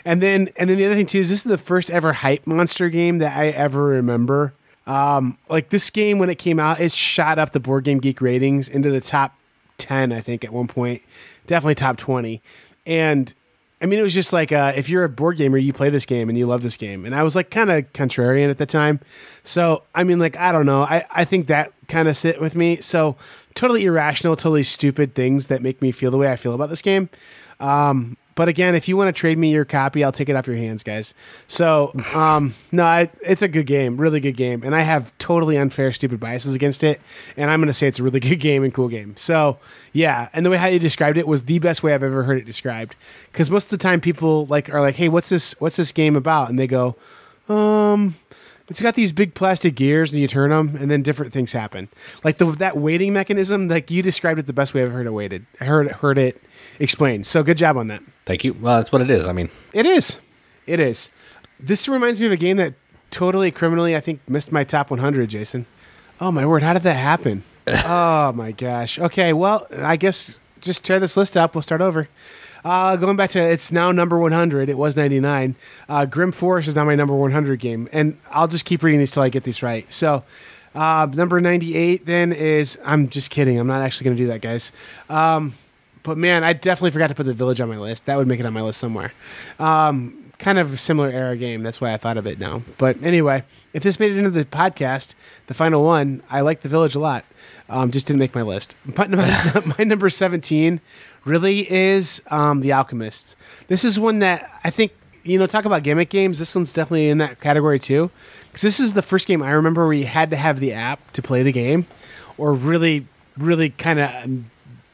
[0.06, 2.46] and then and then the other thing too is this is the first ever hype
[2.46, 4.54] monster game that I ever remember.
[4.86, 8.20] Um, like this game when it came out, it shot up the Board Game Geek
[8.20, 9.36] ratings into the top
[9.78, 11.02] 10, I think, at one point
[11.46, 12.42] definitely top 20.
[12.87, 13.33] And
[13.81, 16.07] I mean, it was just like uh, if you're a board gamer, you play this
[16.07, 17.05] game and you love this game.
[17.05, 19.00] And I was like kind of contrarian at the time.
[19.42, 20.83] So, I mean, like, I don't know.
[20.83, 22.81] I, I think that kind of sit with me.
[22.81, 23.16] So,
[23.55, 26.81] totally irrational, totally stupid things that make me feel the way I feel about this
[26.81, 27.11] game.
[27.59, 30.46] Um, but again, if you want to trade me your copy, I'll take it off
[30.46, 31.14] your hands, guys.
[31.48, 35.56] So, um, no, I, it's a good game, really good game, and I have totally
[35.56, 37.00] unfair, stupid biases against it.
[37.36, 39.14] And I'm going to say it's a really good game and cool game.
[39.16, 39.58] So,
[39.92, 42.38] yeah, and the way how you described it was the best way I've ever heard
[42.38, 42.94] it described.
[43.30, 45.54] Because most of the time, people like are like, "Hey, what's this?
[45.58, 46.96] What's this game about?" And they go,
[47.48, 48.14] "Um,
[48.68, 51.88] it's got these big plastic gears and you turn them and then different things happen
[52.24, 55.06] like the, that waiting mechanism like you described it the best way i've ever heard
[55.06, 56.40] it waited heard, heard it
[56.82, 58.54] explained so good job on that Thank you.
[58.54, 59.26] Well, that's what it is.
[59.26, 60.18] I mean, it is.
[60.66, 61.10] It is.
[61.58, 62.74] This reminds me of a game that
[63.10, 65.66] totally criminally, I think, missed my top 100, Jason.
[66.20, 66.62] Oh, my word.
[66.62, 67.42] How did that happen?
[67.66, 68.98] oh, my gosh.
[68.98, 69.32] Okay.
[69.32, 71.54] Well, I guess just tear this list up.
[71.54, 72.08] We'll start over.
[72.64, 74.68] Uh, going back to it's now number 100.
[74.68, 75.56] It was 99.
[75.88, 77.88] Uh, Grim Forest is now my number 100 game.
[77.92, 79.92] And I'll just keep reading these till I get these right.
[79.92, 80.22] So,
[80.76, 83.58] uh, number 98 then is, I'm just kidding.
[83.58, 84.70] I'm not actually going to do that, guys.
[85.10, 85.54] Um,
[86.02, 88.06] but man, I definitely forgot to put the village on my list.
[88.06, 89.12] That would make it on my list somewhere.
[89.58, 91.62] Um, kind of a similar era game.
[91.62, 92.62] That's why I thought of it now.
[92.76, 95.14] But anyway, if this made it into the podcast,
[95.46, 97.24] the final one, I like the village a lot.
[97.68, 98.74] Um, just didn't make my list.
[98.84, 100.80] But my, my number 17
[101.24, 103.36] really is um, The Alchemist.
[103.68, 106.40] This is one that I think, you know, talk about gimmick games.
[106.40, 108.10] This one's definitely in that category too.
[108.46, 111.12] Because this is the first game I remember where you had to have the app
[111.12, 111.86] to play the game
[112.36, 113.06] or really,
[113.38, 114.44] really kind of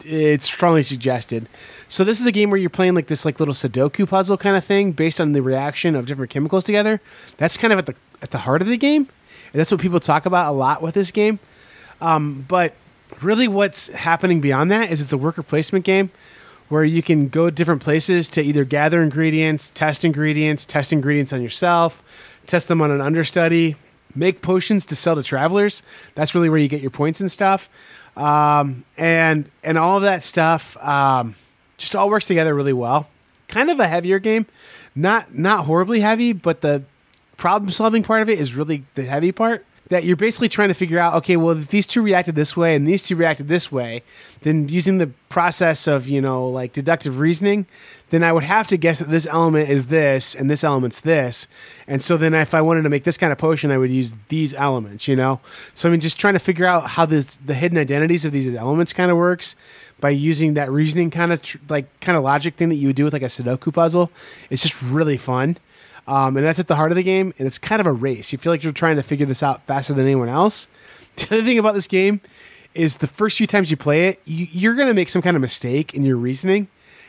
[0.09, 1.49] it's strongly suggested.
[1.89, 4.57] So this is a game where you're playing like this like little Sudoku puzzle kind
[4.57, 7.01] of thing based on the reaction of different chemicals together.
[7.37, 9.09] That's kind of at the at the heart of the game.
[9.53, 11.39] And that's what people talk about a lot with this game.
[12.01, 12.75] Um, but
[13.23, 16.11] really, what's happening beyond that is it's a worker placement game
[16.69, 21.43] where you can go different places to either gather ingredients, test ingredients, test ingredients on
[21.43, 22.03] yourself,
[22.47, 23.75] test them on an understudy,
[24.15, 25.83] make potions to sell to travelers.
[26.15, 27.71] That's really where you get your points and stuff.
[28.19, 31.37] Um, and and all of that stuff um,
[31.77, 33.09] just all works together really well.
[33.47, 34.47] Kind of a heavier game,
[34.95, 36.83] not not horribly heavy, but the
[37.37, 40.75] problem solving part of it is really the heavy part that you're basically trying to
[40.75, 43.73] figure out okay well if these two reacted this way and these two reacted this
[43.73, 44.03] way
[44.43, 47.67] then using the process of you know like deductive reasoning
[48.11, 51.47] then i would have to guess that this element is this and this element's this.
[51.87, 54.15] And so then if i wanted to make this kind of potion i would use
[54.29, 55.41] these elements you know?
[55.75, 58.55] So i mean just trying to figure out how this the hidden identities of these
[58.55, 59.57] elements kind of works
[60.01, 62.97] by using that reasoning kind of tr- like kind of logic thing that you would
[62.97, 64.11] do with like a sudoku puzzle.
[64.51, 65.59] It's just really fun
[66.09, 67.35] um, and that's at the heart of the game.
[67.39, 68.33] And it's kind of a race.
[68.33, 70.67] You feel like you're trying to figure this out faster than anyone else.
[71.19, 72.21] The other thing about this game
[72.75, 75.35] is the first few times you play it, you, you're going to make some kind
[75.35, 76.69] of mistake in your reasoning,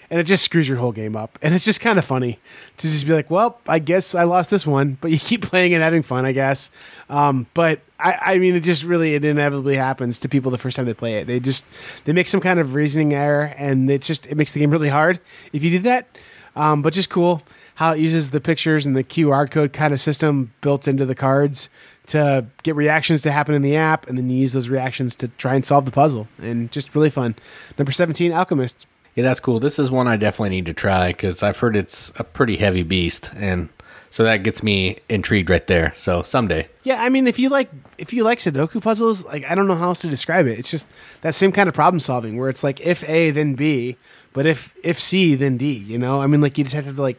[0.10, 1.38] and it just screws your whole game up.
[1.44, 2.40] And it's just kind of funny
[2.78, 5.76] to just be like, well, I guess I lost this one, but you keep playing
[5.76, 6.72] and having fun, I guess.
[7.08, 10.76] Um, but I, I mean, it just really, it inevitably happens to people the first
[10.76, 11.28] time they play it.
[11.28, 11.66] They just,
[12.06, 14.90] they make some kind of reasoning error, and it just, it makes the game really
[14.90, 15.20] hard
[15.54, 16.08] if you do that.
[16.56, 17.44] Um, but just cool
[17.80, 21.16] how it uses the pictures and the QR code kind of system built into the
[21.16, 21.70] cards
[22.08, 25.30] to get reactions to happen in the app, and then you use those reactions to
[25.30, 26.28] try and solve the puzzle.
[26.42, 27.36] And just really fun.
[27.78, 28.86] Number 17, Alchemist.
[29.16, 29.62] Yeah, that's cool.
[29.62, 32.84] This is one I definitely need to try because I've heard it's a pretty heavy
[32.84, 33.70] beast, and
[34.12, 35.94] so that gets me intrigued right there.
[35.96, 39.56] So someday, Yeah, I mean, if you like if you like Sudoku puzzles, like I
[39.56, 40.60] don't know how else to describe it.
[40.60, 40.86] It's just
[41.22, 43.96] that same kind of problem solving where it's like if A then B,
[44.34, 45.72] but if if C then D.
[45.72, 47.18] You know, I mean, like you just have to like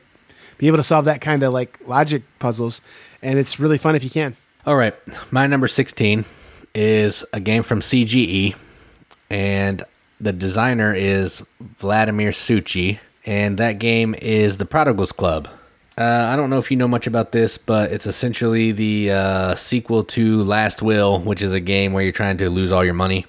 [0.60, 2.82] be able to solve that kind of like logic puzzles,
[3.22, 4.36] and it's really fun if you can.
[4.66, 4.94] All right,
[5.32, 6.26] my number 16
[6.74, 8.54] is a game from CGE,
[9.30, 9.82] and
[10.20, 11.42] the designer is
[11.78, 15.48] Vladimir Suchy, and that game is The Prodigals Club.
[15.96, 19.54] Uh, I don't know if you know much about this, but it's essentially the uh,
[19.54, 22.92] sequel to Last Will, which is a game where you're trying to lose all your
[22.92, 23.24] money.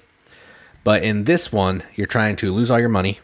[0.84, 3.20] But in this one, you're trying to lose all your money.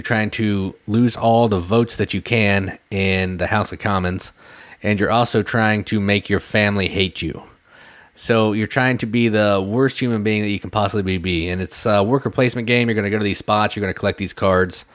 [0.00, 4.32] You're trying to lose all the votes that you can in the House of Commons.
[4.82, 7.42] And you're also trying to make your family hate you.
[8.16, 11.50] So you're trying to be the worst human being that you can possibly be.
[11.50, 12.88] And it's a worker placement game.
[12.88, 13.76] You're going to go to these spots.
[13.76, 14.86] You're going to collect these cards.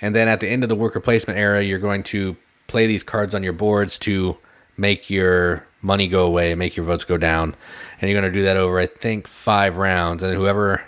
[0.00, 2.36] And then at the end of the worker placement era, you're going to
[2.68, 4.36] play these cards on your boards to
[4.76, 7.56] make your money go away, make your votes go down.
[8.00, 10.22] And you're going to do that over, I think, five rounds.
[10.22, 10.84] And whoever,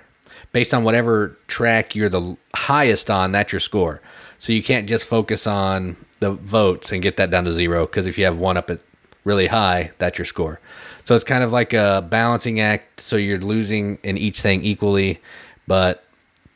[0.52, 4.00] based on whatever track you're the highest on, that's your score.
[4.38, 7.86] So you can't just focus on the votes and get that down to zero.
[7.86, 8.80] Because if you have one up at
[9.24, 10.60] really high, that's your score.
[11.04, 13.00] So it's kind of like a balancing act.
[13.00, 15.20] So you're losing in each thing equally,
[15.66, 16.04] but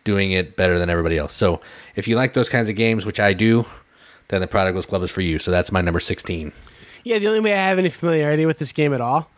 [0.04, 1.34] doing it better than everybody else.
[1.34, 1.60] So
[1.96, 3.66] if you like those kinds of games, which I do,
[4.28, 5.38] then the Prodigals Club is for you.
[5.38, 6.52] So that's my number 16.
[7.04, 9.30] Yeah, the only way I have any familiarity with this game at all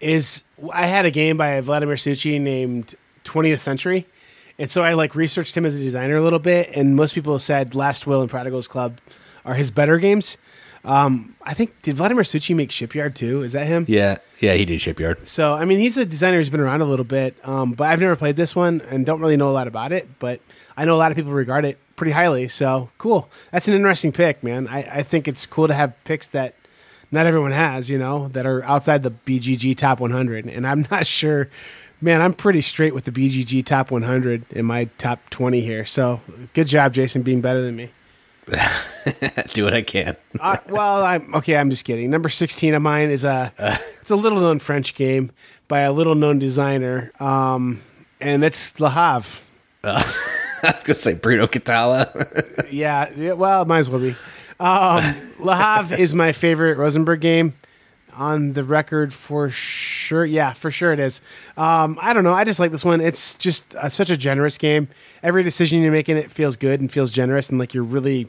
[0.00, 4.06] is I had a game by Vladimir Suchy named 20th Century.
[4.58, 7.38] And so I like researched him as a designer a little bit, and most people
[7.38, 9.00] said Last Will and Prodigals Club
[9.44, 10.36] are his better games.
[10.84, 13.42] Um, I think did Vladimir Suchy make Shipyard too?
[13.42, 13.86] Is that him?
[13.88, 15.26] Yeah, yeah, he did Shipyard.
[15.26, 18.00] So I mean, he's a designer who's been around a little bit, um, but I've
[18.00, 20.08] never played this one and don't really know a lot about it.
[20.18, 20.40] But
[20.76, 22.48] I know a lot of people regard it pretty highly.
[22.48, 23.28] So cool.
[23.50, 24.68] That's an interesting pick, man.
[24.68, 26.54] I, I think it's cool to have picks that
[27.10, 30.46] not everyone has, you know, that are outside the BGG top 100.
[30.46, 31.48] And I'm not sure,
[32.00, 32.20] man.
[32.22, 35.84] I'm pretty straight with the BGG top 100 in my top 20 here.
[35.86, 36.20] So
[36.52, 37.90] good job, Jason, being better than me.
[39.54, 40.16] do what I can.
[40.38, 41.56] uh, well, I'm okay.
[41.56, 42.10] I'm just kidding.
[42.10, 43.50] Number sixteen of mine is a
[44.02, 45.30] it's a little known French game
[45.66, 47.80] by a little known designer, um,
[48.20, 49.40] and it's Le Havre.
[49.84, 50.04] I
[50.62, 52.70] was gonna say Bruno Cathala.
[52.70, 54.14] Yeah, yeah, well, it might as well be.
[54.60, 57.54] Um, Le Havre is my favorite Rosenberg game
[58.16, 60.24] on the record for sure.
[60.24, 61.20] Yeah, for sure it is.
[61.56, 62.34] Um, I don't know.
[62.34, 63.00] I just like this one.
[63.00, 64.88] It's just uh, such a generous game.
[65.22, 68.28] Every decision you make in it feels good and feels generous, and like you're really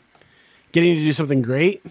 [0.71, 1.85] getting to do something great.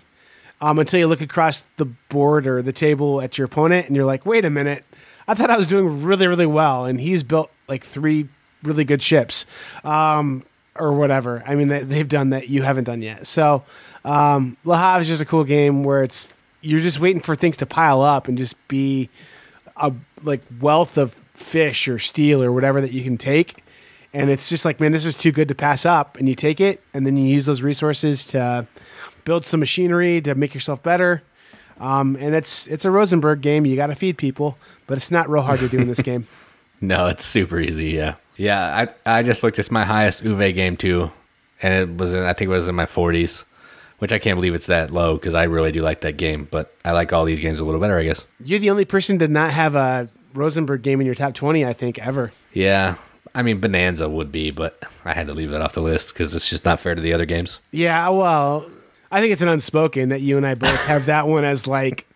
[0.61, 4.07] Um, until you look across the board or the table at your opponent, and you're
[4.07, 4.85] like, "Wait a minute!
[5.26, 8.28] I thought I was doing really, really well, and he's built like three
[8.62, 9.46] really good ships."
[9.83, 10.44] Um,
[10.76, 11.42] or whatever.
[11.46, 13.26] I mean, they, they've done that you haven't done yet.
[13.26, 13.64] So,
[14.04, 16.33] um, is just a cool game where it's
[16.64, 19.11] you're just waiting for things to pile up and just be
[19.77, 23.62] a like wealth of fish or steel or whatever that you can take.
[24.12, 26.16] And it's just like, man, this is too good to pass up.
[26.16, 28.66] And you take it, and then you use those resources to
[29.24, 31.22] build some machinery to make yourself better.
[31.81, 33.66] Um, and it's it's a Rosenberg game.
[33.66, 36.29] You got to feed people, but it's not real hard to do in this game.
[36.81, 37.87] No, it's super easy.
[37.87, 38.88] Yeah, yeah.
[39.07, 39.59] I I just looked.
[39.59, 41.11] It's my highest Uwe game too,
[41.61, 43.44] and it was in, I think it was in my 40s,
[44.04, 46.46] which I can't believe it's that low because I really do like that game.
[46.50, 48.22] But I like all these games a little better, I guess.
[48.38, 51.72] You're the only person to not have a Rosenberg game in your top 20, I
[51.72, 52.30] think, ever.
[52.52, 52.96] Yeah,
[53.34, 56.34] I mean Bonanza would be, but I had to leave that off the list because
[56.34, 57.60] it's just not fair to the other games.
[57.70, 58.70] Yeah, well,
[59.10, 62.06] I think it's an unspoken that you and I both have that one as like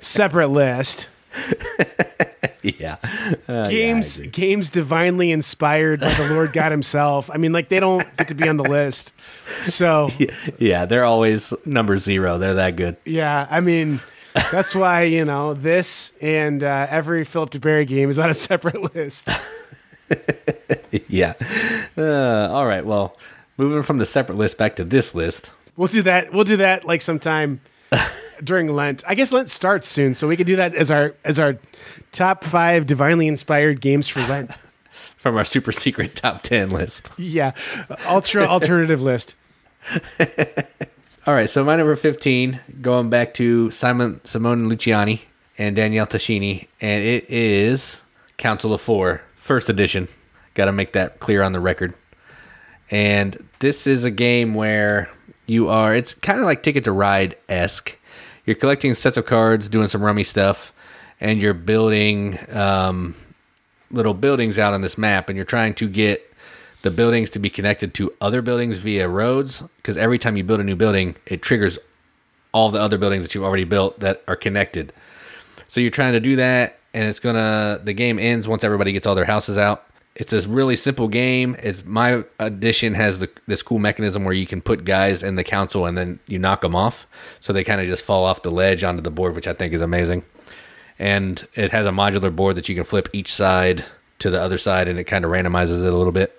[0.00, 1.08] separate list.
[2.78, 2.96] yeah,
[3.48, 7.30] Uh, games yeah, games divinely inspired by the Lord God himself.
[7.32, 9.12] I mean, like they don't get to be on the list.
[9.64, 10.10] So,
[10.58, 12.38] yeah, they're always number zero.
[12.38, 12.96] They're that good.
[13.04, 14.00] yeah, I mean,
[14.50, 18.94] that's why, you know, this and uh, every Philip DeBerry game is on a separate
[18.94, 19.28] list.
[21.08, 21.34] yeah.
[21.96, 22.84] Uh, all right.
[22.84, 23.16] Well,
[23.56, 25.52] moving from the separate list back to this list.
[25.76, 26.32] We'll do that.
[26.32, 27.60] We'll do that like sometime
[28.42, 29.02] during Lent.
[29.06, 31.58] I guess Lent starts soon, so we could do that as our as our
[32.10, 34.52] top 5 divinely inspired games for Lent.
[35.16, 37.10] From our super secret top 10 list.
[37.16, 37.52] Yeah,
[38.08, 39.36] ultra alternative list.
[41.24, 45.20] All right, so my number 15, going back to Simon Simone Luciani
[45.56, 48.00] and Daniele Tascini, and it is
[48.36, 50.08] Council of Four, first edition.
[50.54, 51.94] Got to make that clear on the record.
[52.90, 55.08] And this is a game where
[55.46, 57.96] you are, it's kind of like Ticket to Ride esque.
[58.44, 60.72] You're collecting sets of cards, doing some rummy stuff,
[61.20, 63.14] and you're building um,
[63.90, 66.28] little buildings out on this map, and you're trying to get
[66.82, 70.60] the buildings to be connected to other buildings via roads because every time you build
[70.60, 71.78] a new building, it triggers
[72.52, 74.92] all the other buildings that you've already built that are connected.
[75.68, 77.80] So you're trying to do that, and it's gonna.
[77.82, 79.86] The game ends once everybody gets all their houses out.
[80.14, 81.56] It's a really simple game.
[81.62, 85.44] It's my edition has the, this cool mechanism where you can put guys in the
[85.44, 87.06] council and then you knock them off,
[87.40, 89.72] so they kind of just fall off the ledge onto the board, which I think
[89.72, 90.24] is amazing.
[90.98, 93.86] And it has a modular board that you can flip each side
[94.18, 96.38] to the other side, and it kind of randomizes it a little bit.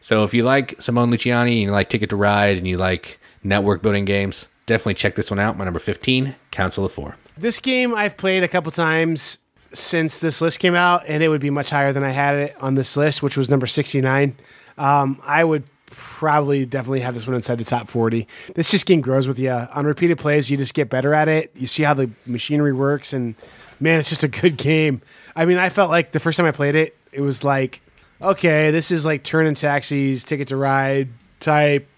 [0.00, 3.20] So if you like Simone Luciani and you like Ticket to Ride and you like
[3.44, 5.56] network building games, definitely check this one out.
[5.56, 7.16] My number 15, Council of Four.
[7.36, 9.38] This game I've played a couple times
[9.72, 12.56] since this list came out, and it would be much higher than I had it
[12.60, 14.36] on this list, which was number 69.
[14.78, 18.26] Um, I would probably definitely have this one inside the top 40.
[18.54, 19.50] This just game grows with you.
[19.50, 21.50] On repeated plays, you just get better at it.
[21.54, 23.34] You see how the machinery works, and
[23.80, 25.02] man, it's just a good game.
[25.36, 27.80] I mean, I felt like the first time I played it, it was like,
[28.20, 31.08] okay, this is like Thurn and Taxis, ticket to ride
[31.40, 31.88] type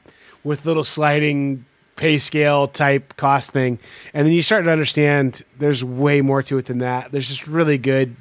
[0.42, 1.64] with little sliding
[1.96, 3.78] pay scale type cost thing.
[4.12, 7.12] And then you start to understand there's way more to it than that.
[7.12, 8.16] There's just really good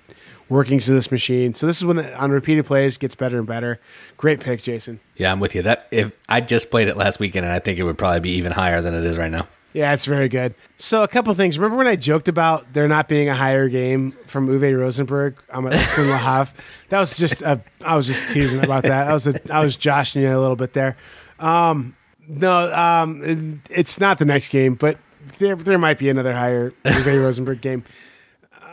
[0.49, 1.53] workings of this machine.
[1.53, 3.79] So this is when the, on repeated plays gets better and better.
[4.17, 4.99] Great pick, Jason.
[5.15, 5.63] Yeah, I'm with you.
[5.63, 8.31] That if I just played it last weekend, and I think it would probably be
[8.31, 9.47] even higher than it is right now.
[9.73, 10.53] Yeah, it's very good.
[10.77, 11.57] So a couple things.
[11.57, 15.63] Remember when I joked about there not being a higher game from Uwe Rosenberg on
[15.63, 16.53] my list than Le Havre?
[16.89, 19.07] That was just a, I was just teasing about that.
[19.07, 20.95] I was a, I was joshing you a little bit there.
[21.39, 21.95] Um,
[22.27, 24.97] no, um, it- it's not the next game, but
[25.39, 27.83] there there might be another higher Uwe Rosenberg game.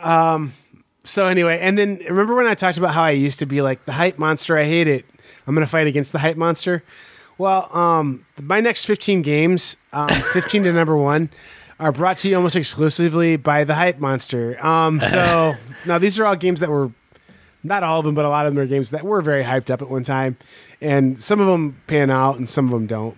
[0.01, 0.53] Um,
[1.03, 3.85] so anyway, and then remember when I talked about how I used to be like
[3.85, 4.57] the hype monster?
[4.57, 5.05] I hate it.
[5.47, 6.83] I'm gonna fight against the hype monster.
[7.37, 11.29] Well, um, my next 15 games, um, 15 to number one,
[11.79, 14.63] are brought to you almost exclusively by the hype monster.
[14.63, 15.53] Um, so
[15.87, 16.91] now these are all games that were
[17.63, 19.69] not all of them, but a lot of them are games that were very hyped
[19.71, 20.37] up at one time,
[20.81, 23.15] and some of them pan out and some of them don't.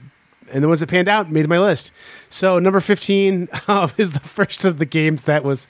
[0.51, 1.91] And the ones that panned out made my list.
[2.29, 5.67] So number 15 uh, is the first of the games that was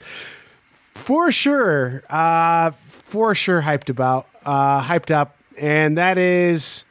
[0.92, 6.84] for sure, uh, for sure hyped about, uh, hyped up, and that is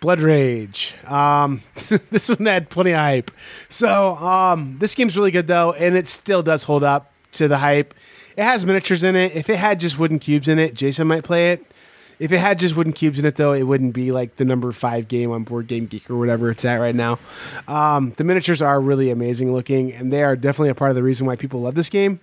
[0.00, 0.94] Blood Rage.
[1.06, 1.62] Um,
[2.10, 3.30] this one had plenty of hype.
[3.68, 7.58] So um, this game's really good though, and it still does hold up to the
[7.58, 7.94] hype.
[8.36, 9.34] It has miniatures in it.
[9.34, 11.64] If it had just wooden cubes in it, Jason might play it.
[12.18, 14.72] If it had just wooden cubes in it, though, it wouldn't be like the number
[14.72, 17.18] five game on Board Game Geek or whatever it's at right now.
[17.68, 21.02] Um, the miniatures are really amazing looking, and they are definitely a part of the
[21.02, 22.20] reason why people love this game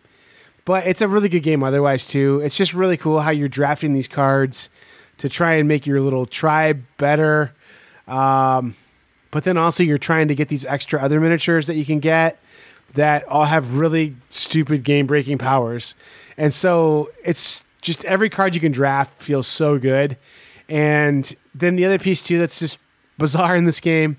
[0.66, 2.42] but it's a really good game otherwise too.
[2.44, 4.70] It's just really cool how you're drafting these cards
[5.18, 7.54] to try and make your little tribe better.
[8.08, 8.76] Um,
[9.32, 12.40] but then also you're trying to get these extra other miniatures that you can get
[12.94, 15.96] that all have really stupid game breaking powers.
[16.38, 20.18] And so it's just every card you can draft feels so good.
[20.68, 22.80] And then the other piece too that's just
[23.18, 24.18] bizarre in this game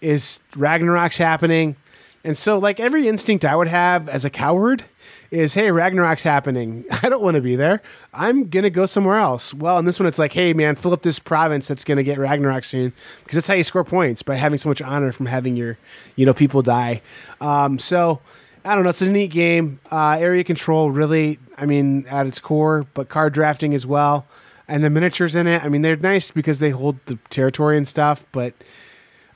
[0.00, 1.76] is Ragnarok's happening.
[2.24, 4.84] And so like every instinct I would have as a coward
[5.30, 6.84] is hey Ragnarok's happening.
[7.02, 7.82] I don't want to be there.
[8.14, 9.52] I'm to go somewhere else.
[9.52, 12.18] Well, in this one it's like hey man, fill up this province that's to get
[12.18, 15.56] Ragnarok soon because that's how you score points by having so much honor from having
[15.56, 15.76] your
[16.16, 17.02] you know people die.
[17.40, 18.20] Um, so
[18.64, 18.90] I don't know.
[18.90, 19.80] It's a neat game.
[19.90, 21.38] Uh, area control, really.
[21.56, 24.26] I mean, at its core, but card drafting as well,
[24.68, 25.64] and the miniatures in it.
[25.64, 28.24] I mean, they're nice because they hold the territory and stuff.
[28.32, 28.54] But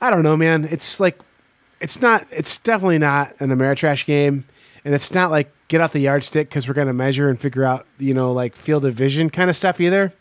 [0.01, 0.65] I don't know, man.
[0.65, 1.19] It's like,
[1.81, 2.25] it's not.
[2.31, 4.45] It's definitely not an Ameritrash game,
[4.85, 7.85] and it's not like get out the yardstick because we're gonna measure and figure out,
[7.99, 10.13] you know, like field of vision kind of stuff either.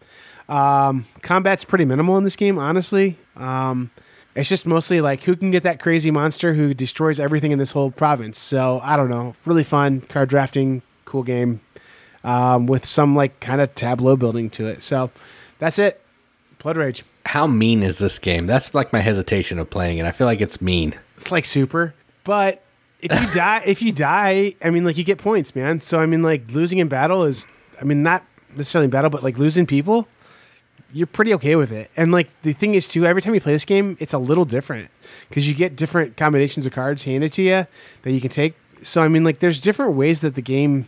[0.48, 3.18] Um, combat's pretty minimal in this game, honestly.
[3.36, 3.90] Um,
[4.36, 7.70] it's just mostly like who can get that crazy monster who destroys everything in this
[7.70, 8.38] whole province.
[8.38, 11.60] So I don't know, really fun card drafting, cool game
[12.22, 14.82] um, with some like kind of tableau building to it.
[14.82, 15.10] So
[15.58, 16.02] that's it.
[16.58, 17.04] Blood Rage.
[17.24, 18.46] How mean is this game?
[18.46, 20.04] That's like my hesitation of playing it.
[20.04, 20.94] I feel like it's mean.
[21.16, 22.62] It's like super, but
[23.00, 25.80] if you die, if you die, I mean, like you get points, man.
[25.80, 27.46] So I mean, like losing in battle is,
[27.80, 28.24] I mean, not
[28.54, 30.06] necessarily in battle, but like losing people,
[30.96, 31.90] you're pretty okay with it.
[31.96, 34.46] And like the thing is too, every time you play this game, it's a little
[34.46, 34.90] different
[35.28, 37.66] because you get different combinations of cards handed to you
[38.02, 38.54] that you can take.
[38.82, 40.86] So I mean, like there's different ways that the game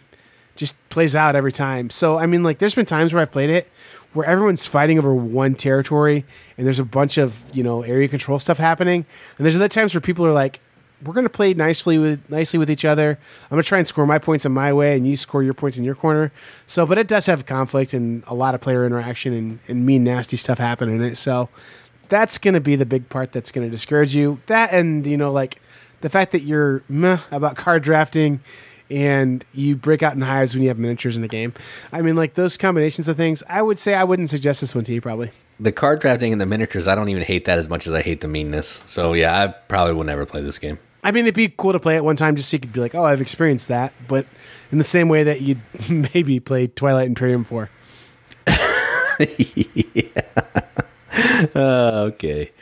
[0.56, 1.90] just plays out every time.
[1.90, 3.70] So I mean, like there's been times where I've played it
[4.14, 6.24] where everyone's fighting over one territory
[6.56, 9.04] and there's a bunch of you know area control stuff happening,
[9.36, 10.61] and there's other times where people are like,
[11.05, 13.18] we're going to play nicely with nicely with each other.
[13.44, 15.55] I'm going to try and score my points in my way, and you score your
[15.55, 16.32] points in your corner.
[16.66, 20.05] So, but it does have conflict and a lot of player interaction and, and mean,
[20.05, 21.16] nasty stuff happening in it.
[21.16, 21.49] So,
[22.09, 24.40] that's going to be the big part that's going to discourage you.
[24.46, 25.61] That and you know, like
[26.01, 28.40] the fact that you're meh about card drafting
[28.90, 31.53] and you break out in hives when you have miniatures in a game.
[31.92, 33.42] I mean, like those combinations of things.
[33.49, 35.30] I would say I wouldn't suggest this one to you, probably.
[35.61, 38.03] The card drafting and the miniatures, I don't even hate that as much as I
[38.03, 38.82] hate the meanness.
[38.86, 40.78] So yeah, I probably will never play this game.
[41.03, 42.80] I mean, it'd be cool to play it one time just so you could be
[42.80, 43.92] like, oh, I've experienced that.
[44.09, 44.26] But
[44.72, 45.61] in the same way that you'd
[46.14, 47.70] maybe play Twilight Imperium 4.
[51.55, 52.53] Uh, okay.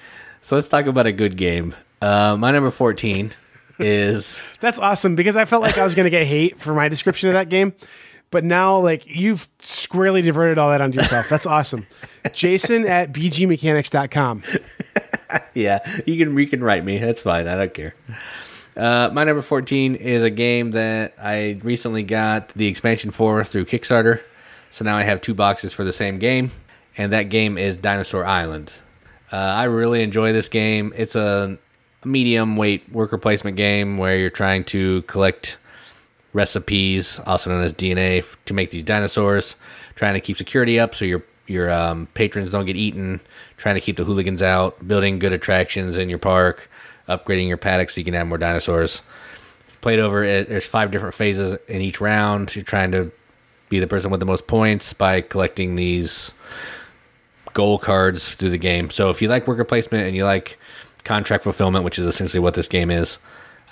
[0.42, 1.74] So let's talk about a good game.
[2.00, 3.32] Uh, my number 14
[3.78, 4.42] is.
[4.60, 7.28] That's awesome because I felt like I was going to get hate for my description
[7.28, 7.74] of that game.
[8.30, 11.28] But now, like, you've squarely diverted all that onto yourself.
[11.28, 11.86] That's awesome.
[12.34, 14.42] Jason at bgmechanics.com.
[15.54, 16.98] yeah, you can you can write me.
[16.98, 17.46] That's fine.
[17.48, 17.94] I don't care.
[18.76, 23.64] Uh, my number 14 is a game that I recently got the expansion for through
[23.64, 24.20] Kickstarter.
[24.70, 26.50] So now I have two boxes for the same game,
[26.98, 28.72] and that game is Dinosaur Island.
[29.32, 30.92] Uh, I really enjoy this game.
[30.94, 31.58] It's a
[32.04, 35.56] medium weight worker placement game where you're trying to collect
[36.32, 39.56] recipes, also known as DNA, to make these dinosaurs.
[39.94, 43.20] Trying to keep security up so your your um, patrons don't get eaten.
[43.56, 44.86] Trying to keep the hooligans out.
[44.86, 46.70] Building good attractions in your park.
[47.08, 49.02] Upgrading your paddock so you can have more dinosaurs.
[49.66, 50.24] It's played over.
[50.24, 52.54] It, there's five different phases in each round.
[52.54, 53.12] You're trying to
[53.68, 56.32] be the person with the most points by collecting these
[57.52, 58.90] goal cards through the game.
[58.90, 60.58] So if you like worker placement and you like
[61.04, 63.18] contract fulfillment, which is essentially what this game is,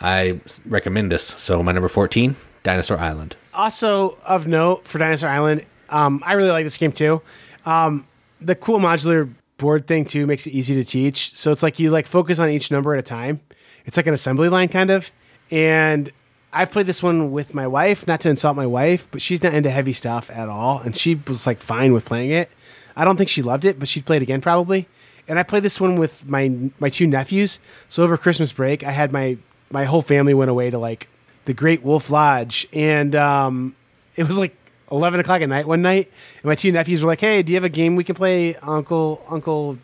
[0.00, 1.22] I recommend this.
[1.22, 3.36] So my number 14, Dinosaur Island.
[3.52, 7.22] Also, of note for Dinosaur Island, um, I really like this game too.
[7.66, 8.06] Um,
[8.40, 11.36] the cool modular board thing too makes it easy to teach.
[11.36, 13.40] So it's like you like focus on each number at a time.
[13.86, 15.10] It's like an assembly line kind of.
[15.50, 16.10] And
[16.52, 19.54] I played this one with my wife, not to insult my wife, but she's not
[19.54, 22.50] into heavy stuff at all, and she was like fine with playing it.
[22.96, 24.86] I don't think she loved it, but she'd play it again probably.
[25.26, 27.58] And I played this one with my my two nephews.
[27.88, 29.36] So over Christmas break, I had my
[29.70, 31.08] my whole family went away to like
[31.44, 33.74] the Great Wolf Lodge, and um,
[34.16, 34.54] it was like
[34.90, 37.56] eleven o'clock at night one night, and my two nephews were like, "Hey, do you
[37.56, 39.78] have a game we can play, Uncle Uncle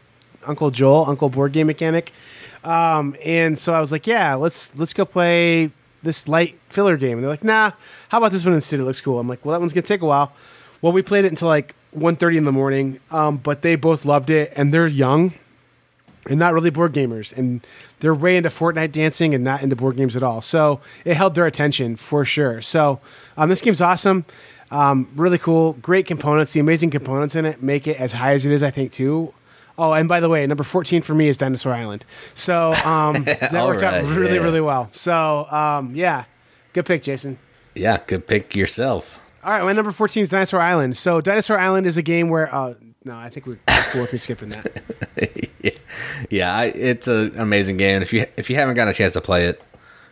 [0.46, 2.12] Uncle Joel, Uncle Board Game Mechanic?"
[2.64, 5.70] Um, and so I was like, "Yeah, let's let's go play
[6.02, 7.72] this light filler game." And they're like, "Nah,
[8.08, 8.80] how about this one instead?
[8.80, 10.32] It looks cool." I'm like, "Well, that one's gonna take a while."
[10.82, 14.30] Well, we played it until like 1.30 in the morning, um, but they both loved
[14.30, 15.34] it, and they're young
[16.28, 17.66] and not really board gamers, and
[18.00, 20.42] they're way into Fortnite dancing and not into board games at all.
[20.42, 22.60] So it held their attention for sure.
[22.62, 23.00] So
[23.36, 24.24] um, this game's awesome,
[24.70, 26.52] um, really cool, great components.
[26.52, 29.34] The amazing components in it make it as high as it is, I think, too.
[29.78, 32.04] Oh, and by the way, number fourteen for me is Dinosaur Island.
[32.34, 34.42] So um, that worked out really, yeah.
[34.42, 34.88] really well.
[34.92, 36.24] So um, yeah,
[36.72, 37.38] good pick, Jason.
[37.74, 39.20] Yeah, good pick yourself.
[39.42, 40.98] All right, my number 14 is Dinosaur Island.
[40.98, 44.18] So Dinosaur Island is a game where uh, no, I think we're cool if we're
[44.18, 44.82] skipping that.
[45.62, 45.70] yeah,
[46.30, 48.02] yeah I, it's an amazing game.
[48.02, 49.62] If you if you haven't got a chance to play it,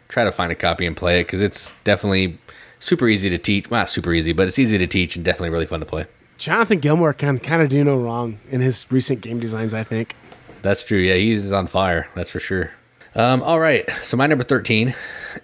[0.09, 2.39] try to find a copy and play it because it's definitely
[2.81, 3.71] super easy to teach.
[3.71, 6.07] Well, not super easy, but it's easy to teach and definitely really fun to play.
[6.37, 9.75] Jonathan Gilmour can kind of do no wrong in his recent game designs.
[9.75, 10.15] I think.
[10.63, 10.99] That's true.
[10.99, 12.09] Yeah, he's on fire.
[12.15, 12.73] That's for sure.
[13.15, 13.89] Um, all right.
[14.03, 14.95] So my number thirteen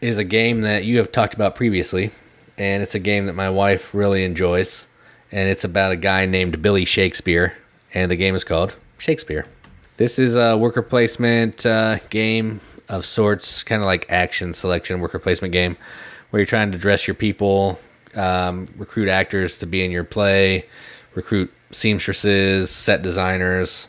[0.00, 2.10] is a game that you have talked about previously,
[2.58, 4.86] and it's a game that my wife really enjoys,
[5.32, 7.56] and it's about a guy named Billy Shakespeare,
[7.92, 9.46] and the game is called Shakespeare.
[9.96, 15.18] This is a worker placement uh, game of sorts, kind of like action selection worker
[15.18, 15.76] placement game,
[16.34, 17.78] where you're trying to dress your people,
[18.16, 20.66] um, recruit actors to be in your play,
[21.14, 23.86] recruit seamstresses, set designers,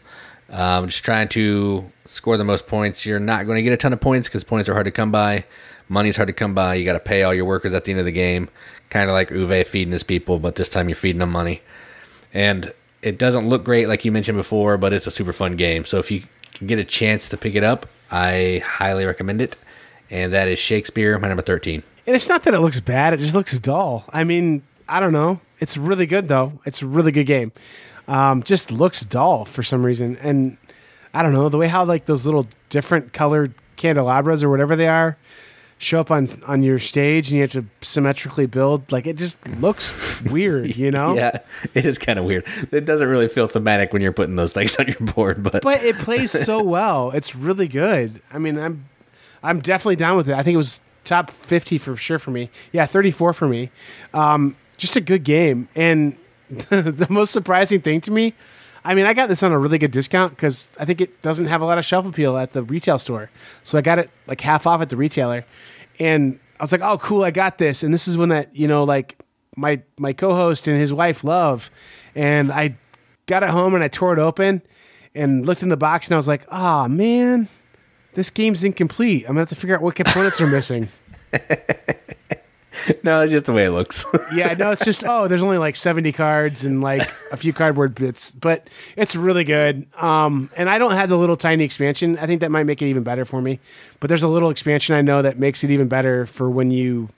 [0.52, 3.04] um, just trying to score the most points.
[3.04, 5.12] You're not going to get a ton of points because points are hard to come
[5.12, 5.46] by.
[5.90, 6.76] Money's hard to come by.
[6.76, 8.48] You got to pay all your workers at the end of the game,
[8.92, 11.64] kind of like Uwe feeding his people, but this time you're feeding them money.
[12.32, 12.72] And
[13.02, 15.84] it doesn't look great like you mentioned before, but it's a super fun game.
[15.84, 19.58] So if you can get a chance to pick it up, I highly recommend it.
[20.12, 21.82] And that is Shakespeare, my number 13.
[22.08, 24.06] And it's not that it looks bad; it just looks dull.
[24.12, 25.40] I mean, I don't know.
[25.60, 26.60] It's really good though.
[26.66, 27.52] It's a really good game.
[28.08, 30.58] Um, just looks dull for some reason, and
[31.14, 34.88] I don't know the way how like those little different colored candelabras or whatever they
[34.88, 35.18] are
[35.78, 38.92] show up on on your stage, and you have to symmetrically build.
[38.92, 41.16] Like it just looks weird, you know?
[41.16, 41.40] Yeah,
[41.74, 42.46] it is kind of weird.
[42.72, 45.84] It doesn't really feel thematic when you're putting those things on your board, but, But
[45.84, 47.12] it plays so well.
[47.12, 48.22] It's really good.
[48.32, 48.86] I mean, I'm
[49.44, 50.36] I'm definitely down with it.
[50.36, 52.50] I think it was top 50 for sure for me.
[52.72, 53.72] Yeah, 34 for me.
[54.14, 55.70] Um, just a good game.
[55.76, 56.18] And
[56.50, 58.34] the most surprising thing to me,
[58.84, 61.48] I mean, I got this on a really good discount because I think it doesn't
[61.48, 63.32] have a lot of shelf appeal at the retail store.
[63.64, 65.44] So I got it like half off at the retailer.
[66.00, 67.82] And I was like, oh, cool, I got this.
[67.82, 69.18] And this is one that, you know, like
[69.56, 71.72] my, my co host and his wife love.
[72.14, 72.78] And I
[73.26, 74.62] got it home and I tore it open
[75.16, 77.48] and looked in the box and I was like, oh, man,
[78.16, 79.24] this game's incomplete.
[79.24, 80.90] I'm going to have to figure out what components are missing.
[83.04, 84.06] no, it's just the way it looks.
[84.34, 87.02] yeah, no, it's just oh, there's only like 70 cards and like
[87.32, 89.88] a few cardboard bits, but it's really good.
[89.96, 92.18] Um, and I don't have the little tiny expansion.
[92.18, 93.60] I think that might make it even better for me.
[94.00, 97.10] But there's a little expansion I know that makes it even better for when you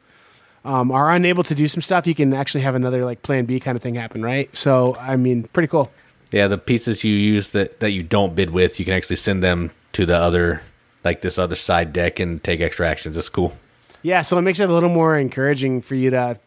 [0.65, 2.07] um, are unable to do some stuff.
[2.07, 4.55] You can actually have another like Plan B kind of thing happen, right?
[4.55, 5.91] So I mean, pretty cool.
[6.31, 9.43] yeah, the pieces you use that, that you don't bid with, you can actually send
[9.43, 10.61] them to the other,
[11.07, 13.15] like this other side deck and take extra actions.
[13.15, 13.57] It's cool.
[14.03, 16.37] Yeah, so it makes it a little more encouraging for you to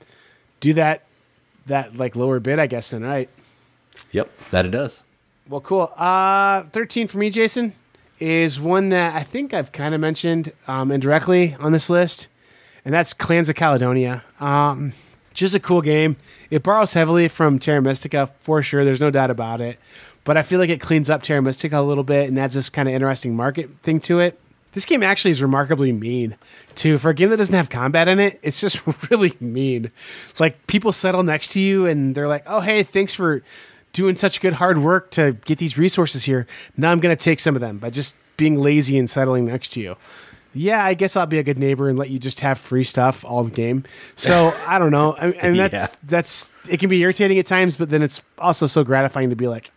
[0.60, 1.04] do that
[1.66, 2.90] that like lower bid, I guess.
[2.90, 3.28] Then right.
[4.12, 5.00] Yep, that it does.
[5.48, 5.92] Well, cool.
[5.96, 7.72] Uh, 13 for me, Jason,
[8.18, 12.28] is one that I think I've kind of mentioned um, indirectly on this list,
[12.84, 14.22] and that's Clans of Caledonia.
[14.40, 14.92] Um,
[15.32, 16.16] just a cool game.
[16.50, 18.84] It borrows heavily from Terra Mystica for sure.
[18.84, 19.78] There's no doubt about it.
[20.24, 22.70] But I feel like it cleans up Terra Mystica a little bit and adds this
[22.70, 24.39] kind of interesting market thing to it.
[24.72, 26.36] This game actually is remarkably mean,
[26.76, 26.96] too.
[26.98, 29.90] For a game that doesn't have combat in it, it's just really mean.
[30.38, 33.42] Like, people settle next to you and they're like, oh, hey, thanks for
[33.92, 36.46] doing such good hard work to get these resources here.
[36.76, 39.70] Now I'm going to take some of them by just being lazy and settling next
[39.72, 39.96] to you.
[40.52, 43.24] Yeah, I guess I'll be a good neighbor and let you just have free stuff
[43.24, 43.84] all the game.
[44.16, 45.86] So I don't know, I- and that's Yeah.
[46.04, 49.46] that's it can be irritating at times, but then it's also so gratifying to be
[49.48, 49.70] like,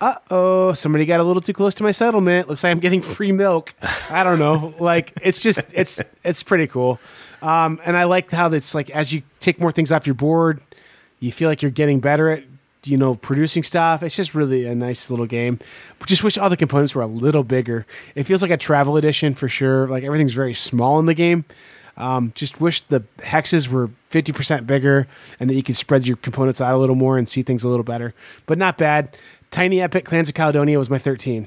[0.00, 2.48] uh oh, somebody got a little too close to my settlement.
[2.48, 3.74] Looks like I'm getting free milk.
[4.10, 4.74] I don't know.
[4.80, 6.98] Like it's just it's it's pretty cool.
[7.42, 10.60] Um, and I like how it's like as you take more things off your board,
[11.20, 12.44] you feel like you're getting better at
[12.84, 14.02] you know producing stuff.
[14.02, 15.58] It's just really a nice little game.
[15.98, 17.84] But just wish all the components were a little bigger.
[18.14, 19.86] It feels like a travel edition for sure.
[19.86, 21.44] Like everything's very small in the game.
[21.96, 25.06] Um, just wish the hexes were 50% bigger
[25.38, 27.68] and that you could spread your components out a little more and see things a
[27.68, 28.14] little better.
[28.46, 29.14] But not bad.
[29.50, 31.46] Tiny Epic Clans of Caledonia was my 13.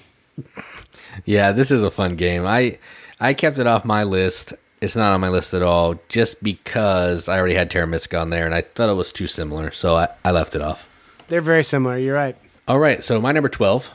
[1.26, 2.46] Yeah, this is a fun game.
[2.46, 2.80] I
[3.20, 4.54] I kept it off my list.
[4.82, 8.32] It's not on my list at all, just because I already had Terra Mystica on
[8.32, 10.90] there, and I thought it was too similar, so I, I left it off.
[11.30, 11.98] They're very similar.
[11.98, 12.36] You're right.
[12.68, 13.90] All right, so my number twelve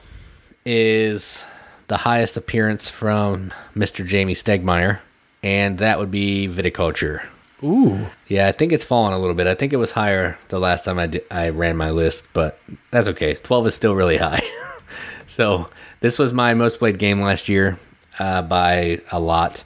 [0.65, 1.45] is
[1.89, 4.07] the highest appearance from Mr.
[4.07, 5.01] Jamey Stegmaier,
[5.43, 7.27] and that would be Viticulture.
[7.63, 8.07] Ooh.
[8.29, 9.47] Yeah, I think it's fallen a little bit.
[9.47, 12.61] I think it was higher the last time I, di- I ran my list, but
[12.91, 13.35] that's okay.
[13.35, 14.43] 12 is still really high.
[15.27, 15.69] so,
[16.01, 17.79] this was my most played game last year
[18.19, 19.65] uh, by a lot.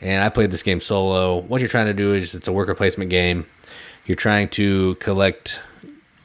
[0.00, 1.38] And I played this game solo.
[1.38, 3.46] What you're trying to do is it's a worker placement game.
[4.06, 5.60] You're trying to collect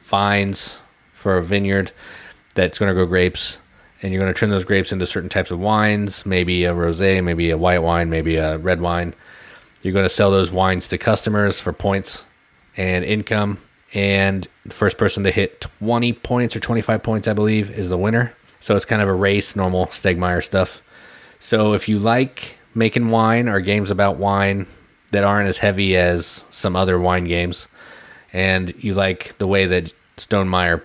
[0.04, 0.78] vines
[1.12, 1.92] for a vineyard
[2.54, 3.58] that's going to grow grapes.
[4.00, 7.22] And you're going to turn those grapes into certain types of wines, maybe a rosé,
[7.22, 9.14] maybe a white wine, maybe a red wine.
[9.84, 12.24] You're going to sell those wines to customers for points
[12.74, 13.58] and income.
[13.92, 17.98] And the first person to hit 20 points or 25 points, I believe, is the
[17.98, 18.34] winner.
[18.60, 20.80] So it's kind of a race, normal Stegmaier stuff.
[21.38, 24.66] So if you like making wine or games about wine
[25.10, 27.68] that aren't as heavy as some other wine games,
[28.32, 30.82] and you like the way that Stonemeyer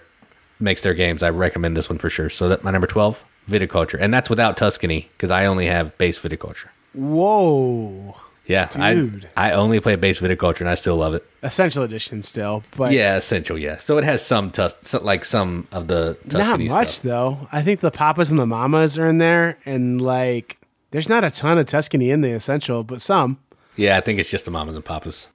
[0.60, 2.30] makes their games, I recommend this one for sure.
[2.30, 3.97] So that my number 12, viticulture.
[3.97, 6.68] And that's without Tuscany because I only have base viticulture.
[6.93, 8.18] Whoa.
[8.50, 9.30] Yeah, Dude.
[9.38, 11.24] I I only play base viticulture and I still love it.
[11.43, 13.60] Essential edition still, but yeah, essential.
[13.60, 17.04] Yeah, so it has some tus like some of the Tuscany not much stuff.
[17.04, 17.47] though.
[17.52, 20.58] I think the papas and the mamas are in there, and like
[20.89, 23.38] there's not a ton of Tuscany in the essential, but some.
[23.76, 25.28] Yeah, I think it's just the mamas and papas.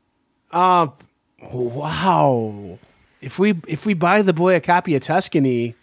[0.51, 0.89] Uh,
[1.53, 2.79] wow.
[3.21, 5.77] If we if we buy the boy a copy of Tuscany,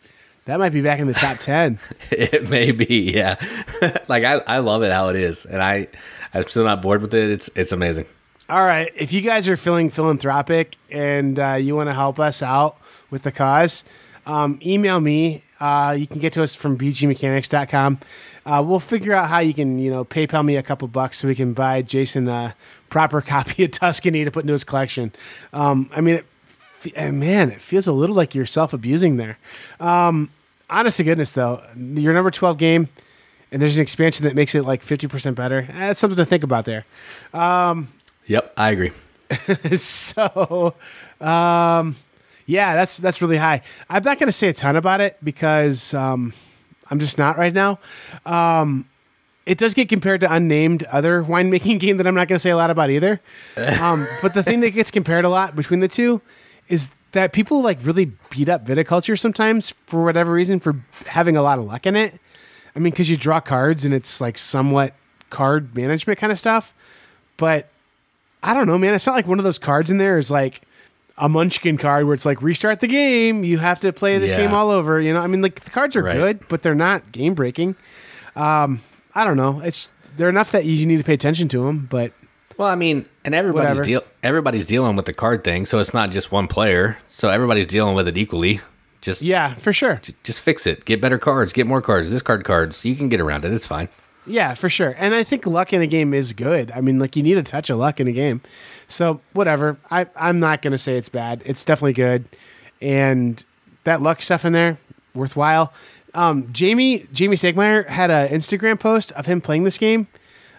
[0.46, 1.80] that might be back in the top ten.
[2.12, 3.36] It may be, yeah.
[4.08, 5.88] like I, I love it how it is, and I,
[6.34, 7.30] I'm still not bored with it.
[7.30, 8.06] It's, it's amazing.
[8.50, 8.92] All right.
[8.96, 12.78] If you guys are feeling philanthropic and uh, you want to help us out
[13.10, 13.86] with the cause,
[14.26, 15.44] um, email me.
[15.62, 18.00] Uh, you can get to us from bgmechanics.com.
[18.46, 21.30] Uh, we'll figure out how you can, you know, PayPal me a couple bucks so
[21.30, 22.54] we can buy Jason a
[22.90, 25.14] proper copy of Tuscany to put into his collection.
[25.54, 26.22] Um, I mean,
[26.96, 29.38] man, it feels a little like you're self abusing there.
[29.80, 30.30] Um,
[30.70, 32.90] honest to goodness, though, your number 12 game,
[33.52, 35.68] and there's an expansion that makes it like 50% better.
[35.72, 36.86] That's something to think about there.
[38.28, 38.92] Yep, I agree.
[39.76, 40.74] so
[41.20, 41.96] um
[42.46, 45.94] yeah that's that's really high i'm not going to say a ton about it because
[45.94, 46.34] um
[46.90, 47.80] i'm just not right now
[48.26, 48.86] um
[49.46, 52.50] it does get compared to unnamed other winemaking game that i'm not going to say
[52.50, 53.22] a lot about either
[53.80, 56.22] um but the thing that gets compared a lot between the two
[56.72, 60.76] is that people like really beat up viticulture sometimes for whatever reason for
[61.08, 62.20] having a lot of luck in it
[62.76, 64.94] i mean because you draw cards and it's like somewhat
[65.30, 66.74] card management kind of stuff
[67.38, 67.68] but
[68.44, 68.96] I don't know, man.
[68.96, 70.64] It's not like one of those cards in there is like
[71.16, 73.44] a munchkin card where it's like restart the game.
[73.44, 74.38] You have to play this Yeah.
[74.38, 75.00] game all over.
[75.00, 76.16] You know, I mean, like the cards are Right.
[76.16, 77.76] good, but they're not game breaking.
[78.36, 78.82] Um,
[79.14, 79.62] I don't know.
[79.64, 82.14] It's they're enough that you need to pay attention to them, but
[82.62, 86.12] Well, I mean, and everybody's deal everybody's dealing with the card thing, so it's not
[86.12, 87.00] just one player.
[87.08, 88.62] So everybody's dealing with it equally.
[89.02, 90.00] Just yeah, for sure.
[90.22, 90.86] just fix it.
[90.86, 91.54] Get better cards.
[91.54, 92.12] Get more cards.
[92.12, 92.86] This card cards.
[92.86, 93.52] You can get around it.
[93.52, 93.90] It's fine.
[94.28, 94.96] Yeah, for sure.
[95.00, 96.70] And I think luck in a game is good.
[96.70, 98.42] I mean, like you need a touch of luck in a game.
[98.88, 99.80] So whatever.
[99.90, 101.42] I I'm not gonna say it's bad.
[101.44, 102.26] It's definitely good.
[102.80, 103.44] And
[103.86, 104.78] that luck stuff in there,
[105.16, 105.74] worthwhile.
[106.14, 110.06] Um, Jamey Jamey Stegmaier had an Instagram post of him playing this game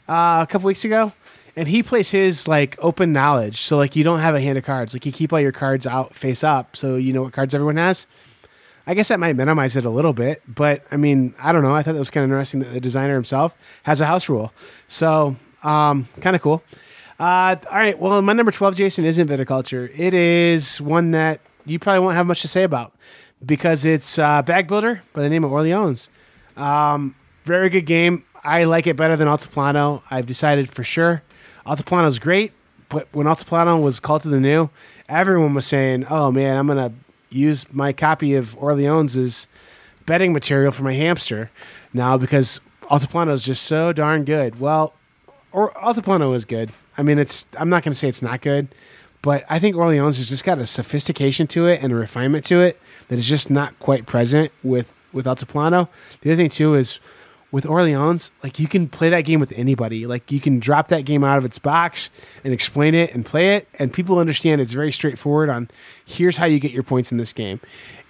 [0.09, 1.13] uh, a couple weeks ago,
[1.57, 3.61] and he plays his like open knowledge.
[3.61, 4.95] So like you don't have a hand of cards.
[4.95, 7.77] Like you keep all your cards out face up, so you know what cards everyone
[7.77, 8.07] has.
[8.87, 11.75] I guess that might minimize it a little bit, but I mean, I don't know.
[11.75, 14.53] I thought that was kind of interesting that the designer himself has a house rule.
[14.89, 16.65] So, um, kind of cool.
[17.21, 17.97] Uh, all right.
[17.97, 19.89] Well, my number 12, Jason, isn't viticulture.
[19.97, 22.93] It is one that you probably won't have much to say about
[23.47, 26.11] because it's uh, Bag Builder by the name of Orleans.
[26.57, 28.25] Um, very good game.
[28.43, 30.03] I like it better than Altiplano.
[30.11, 31.23] I've decided for sure.
[31.67, 32.53] Altiplano is great,
[32.89, 34.71] but when Altiplano was called to the new,
[35.09, 36.93] everyone was saying, "Oh man, I'm gonna
[37.31, 39.47] use my copy of Orleans as
[40.07, 41.51] bedding material for my hamster
[41.93, 44.95] now because Altiplano is just so darn good." Well,
[45.53, 46.71] or Altiplano is good.
[46.99, 47.47] I mean, it's.
[47.57, 48.69] I'm not to say it's not good,
[49.23, 52.61] but I think Orleans has just got a sophistication to it and a refinement to
[52.61, 55.89] it that is just not quite present with with Altiplano.
[56.21, 56.99] The other thing too is
[57.53, 60.07] with Orleans, like you can play that game with anybody.
[60.07, 62.11] Like you can drop that game out of its box
[62.43, 65.51] and explain it and play it, and people understand it's very straightforward.
[65.51, 65.71] On
[66.05, 67.61] here's how you get your points in this game,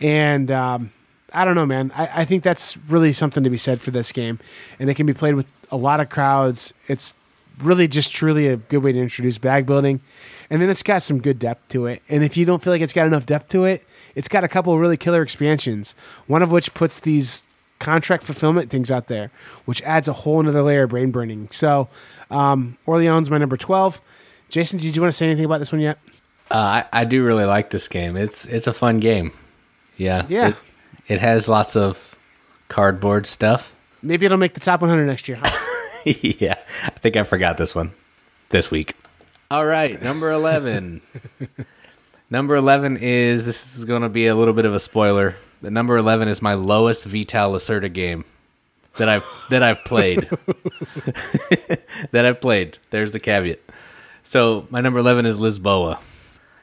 [0.01, 0.93] and um,
[1.35, 1.93] I don't know, man.
[1.95, 4.39] I, I think that's really something to be said for this game,
[4.79, 6.73] and it can be played with a lot of crowds.
[6.87, 7.15] It's
[7.59, 10.01] really just truly a good way to introduce bag building,
[10.51, 12.01] and then it's got some good depth to it.
[12.09, 13.85] And if you don't feel like it's got enough depth to it,
[14.15, 15.97] it's got a couple of really killer expansions.
[16.29, 17.43] One of which puts these
[17.83, 19.31] contract fulfillment things out there,
[19.65, 21.49] which adds a whole another layer of brain burning.
[21.51, 21.89] So,
[22.31, 24.01] um, Orleans, my number twelve.
[24.49, 25.99] Jason, did you want to say anything about this one yet?
[26.51, 28.17] Uh, I, I do really like this game.
[28.17, 29.33] It's it's a fun game.
[29.97, 30.27] Yeah.
[30.29, 30.49] Yeah.
[30.49, 30.57] It,
[31.09, 32.17] it has lots of
[32.69, 33.75] cardboard stuff.
[34.03, 35.39] Maybe it'll make the top 100 next year.
[35.43, 36.03] Huh?
[36.05, 36.57] yeah.
[36.85, 37.93] I think I forgot this one
[38.51, 38.95] this week.
[39.51, 41.03] All right, number 11.
[42.31, 45.37] number 11 is this is going to be a little bit of a spoiler.
[45.63, 48.25] The number 11 is my lowest Vital Lacerda game
[48.97, 50.29] that I've that I've played.
[52.11, 52.79] that I've played.
[52.91, 53.61] There's the caveat.
[54.25, 56.01] So, my number 11 is Lisboa.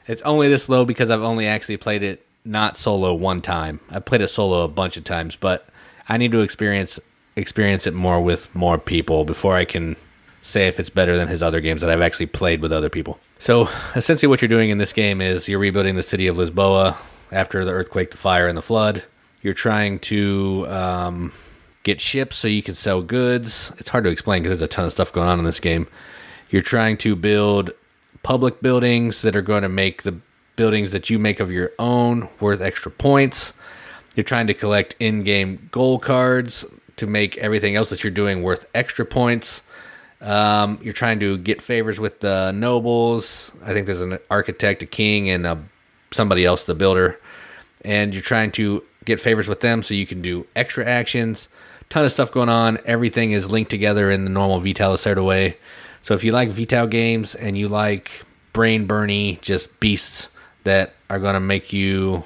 [0.06, 3.80] It's only this low because I've only actually played it not solo one time.
[3.90, 5.68] I've played it solo a bunch of times, but
[6.06, 7.00] I need to experience
[7.36, 9.96] experience it more with more people before I can
[10.42, 13.18] say if it's better than his other games that I've actually played with other people.
[13.38, 16.96] So essentially, what you're doing in this game is you're rebuilding the city of Lisboa
[17.32, 19.04] after the earthquake, the fire, and the flood.
[19.42, 21.32] You're trying to um,
[21.82, 23.72] get ships so you can sell goods.
[23.78, 25.86] It's hard to explain because there's a ton of stuff going on in this game.
[26.50, 27.70] You're trying to build
[28.22, 30.16] public buildings that are going to make the
[30.56, 33.52] buildings that you make of your own worth extra points.
[34.14, 36.64] You're trying to collect in game goal cards
[36.96, 39.62] to make everything else that you're doing worth extra points.
[40.20, 43.52] Um, you're trying to get favors with the nobles.
[43.64, 45.62] I think there's an architect, a king, and a,
[46.12, 47.18] somebody else, the builder.
[47.84, 51.48] And you're trying to get favors with them so you can do extra actions.
[51.88, 52.78] Ton of stuff going on.
[52.84, 55.56] Everything is linked together in the normal Vital Lacerda way.
[56.02, 60.28] So if you like Vital games and you like brain burny, just beasts
[60.64, 62.24] that are going to make you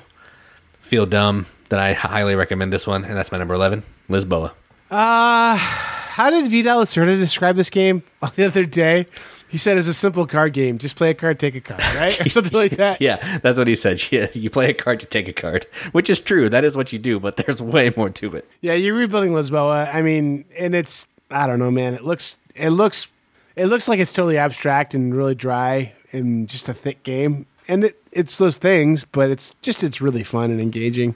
[0.81, 1.47] feel dumb.
[1.69, 4.53] Then I highly recommend this one, and that's my number eleven, Lisboa.
[4.91, 8.03] Uh, how did Vital Lacerda describe this game
[8.37, 9.07] the other day?
[9.55, 10.79] He said it's a simple card game.
[10.79, 12.21] Just play a card, take a card, right?
[12.27, 13.01] Or something like that.
[13.01, 14.03] Yeah, that's what he said.
[14.11, 16.49] Yeah, you play a card, you take a card, which is true.
[16.49, 18.51] That is what you do, but there's way more to it.
[18.63, 19.95] Yeah, you're rebuilding Lisboa.
[19.95, 21.95] I mean, and it's I don't know, man.
[21.95, 23.07] It looks it looks
[23.55, 27.47] it looks like it's totally abstract and really dry and just a thick game.
[27.69, 31.15] And it, it's those things, but it's just it's really fun and engaging.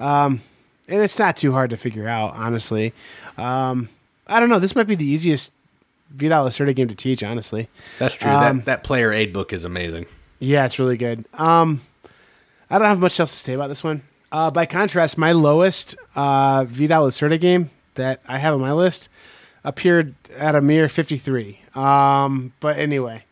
[0.00, 0.40] Um,
[0.88, 2.94] and it's not too hard to figure out, honestly.
[3.36, 3.90] Um,
[4.26, 4.58] I don't know.
[4.58, 5.52] This might be the easiest
[6.14, 7.68] Vital Lacerda game to teach, honestly.
[7.98, 8.30] That's true.
[8.30, 10.06] Um, that that player aid book is amazing.
[10.38, 11.24] Yeah, it's really good.
[11.34, 11.80] Um,
[12.70, 14.02] I don't have much else to say about this one.
[14.32, 19.08] Uh, by contrast, my lowest uh, Vital Lacerda game that I have on my list
[19.62, 21.60] appeared at a mere 53.
[21.74, 23.24] Um, but anyway,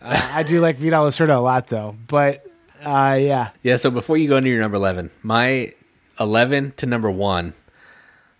[0.00, 1.96] uh, I do like Vital Lacerda a lot, though.
[2.06, 2.46] But
[2.82, 3.76] uh, yeah, Yeah.
[3.76, 5.72] So before you go into your number eleven, my
[6.20, 7.54] eleven to number one,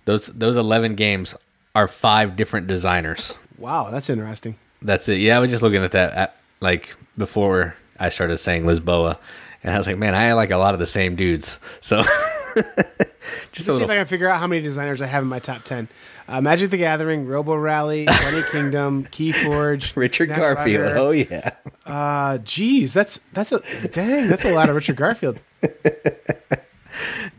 [0.05, 1.35] those those eleven games
[1.75, 3.35] are five different designers.
[3.59, 4.57] Wow, that's interesting.
[4.81, 5.17] That's it.
[5.19, 9.19] Yeah, I was just looking at that at, like before I started saying Lisboa,
[9.63, 11.59] and I was like, man, I like a lot of the same dudes.
[11.81, 12.03] So
[13.53, 13.91] just see if.
[13.91, 15.89] I can figure out how many designers I have in my top 10.
[16.29, 20.29] Uh, Magic the Gathering, Robo Rally, Bunny Kingdom, Keyforge, Richard.
[20.31, 20.97] Garfield.
[20.97, 21.53] Oh yeah.
[21.87, 25.41] Uh, geez, that's that's a dang, that's a lot of Richard Garfield.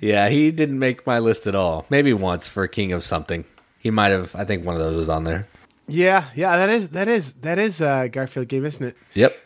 [0.04, 1.86] Yeah, he didn't make my list at all.
[1.90, 3.46] Maybe once for King of something.
[3.80, 4.36] He might have.
[4.36, 5.48] I think one of those was on there.
[5.88, 8.98] Yeah, yeah, that is that is that is a Garfield game, isn't it?
[9.14, 9.38] Yep.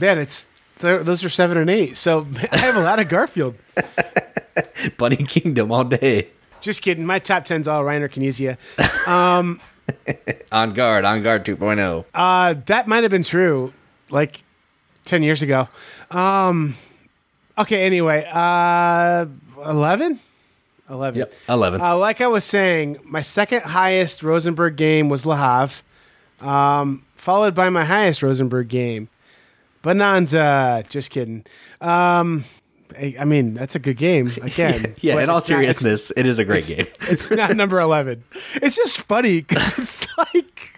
[0.00, 0.46] Man, it's
[0.80, 1.96] th- those are seven and eight.
[1.96, 3.56] So I have a lot of Garfield.
[4.98, 6.28] Bunny Kingdom all day.
[6.60, 7.06] Just kidding.
[7.06, 8.58] My top ten's all Reiner Knizia.
[10.52, 11.04] On guard.
[11.04, 11.56] On guard oh.
[11.56, 12.04] 2.0.
[12.12, 13.72] Uh, that might have been true,
[14.10, 14.42] like
[15.04, 15.68] ten years ago.
[16.10, 16.74] Um,
[17.56, 17.86] okay.
[17.86, 19.26] Anyway, uh,
[20.90, 21.20] eleven.
[21.20, 21.30] Eleven.
[21.30, 21.34] Yep.
[21.48, 21.80] 11.
[21.80, 25.82] Uh, like I was saying, my second highest Rosenberg game was Le Havre,
[26.48, 29.08] um, followed by my highest Rosenberg game,
[29.82, 30.84] Bonanza.
[30.88, 31.44] Just kidding.
[31.80, 32.44] Um,
[32.96, 34.28] I, I mean, that's a good game.
[34.42, 36.86] Again, yeah, but in all it's not- it's- seriousness, it is a great game.
[37.02, 38.24] it's not number 11
[38.54, 40.77] it's just funny because it's like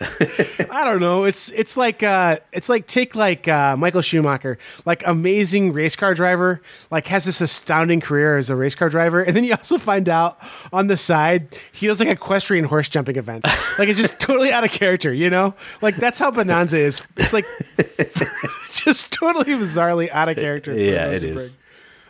[0.00, 1.24] i don't know.
[1.24, 4.58] It's it's like uh it's like take like uh michael schumacher.
[4.84, 9.22] Like amazing race car driver like has this astounding career as a race car driver
[9.22, 10.38] and then you also find out
[10.72, 13.48] on the side he does like equestrian horse jumping events.
[13.78, 15.54] Like it's just totally out of character you know?
[15.82, 17.02] Like that's how bonanza is.
[17.16, 17.46] It's like
[18.72, 21.54] just totally bizarrely out of character Yeah, it is.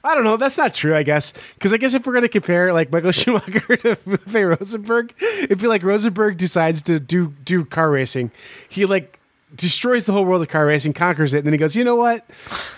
[0.05, 0.37] I don't know.
[0.37, 1.33] That's not true, I guess.
[1.55, 5.59] Because I guess if we're going to compare like Michael Schumacher to Uwe Rosenberg, it'd
[5.59, 8.31] be like Rosenberg decides to do do car racing.
[8.69, 9.19] He like
[9.55, 11.97] destroys the whole world of car racing, conquers it, and then he goes, you know
[11.97, 12.29] what?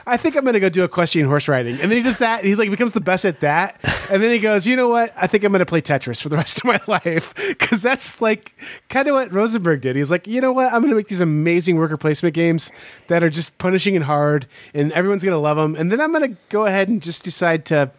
[0.07, 1.74] I think I'm going to go do equestrian horse riding.
[1.81, 2.45] And then he does that.
[2.45, 3.81] He like becomes the best at that.
[4.11, 5.12] And then he goes, you know what?
[5.16, 8.20] I think I'm going to play Tetris for the rest of my life because that's
[8.20, 8.53] like
[8.89, 9.97] kind of what Rosenberg did.
[9.97, 10.72] He's like, you know what?
[10.72, 12.70] I'm going to make these amazing worker placement games
[13.09, 15.74] that are just punishing and hard, and everyone's going to love them.
[15.74, 17.91] And then I'm going to go ahead and just decide to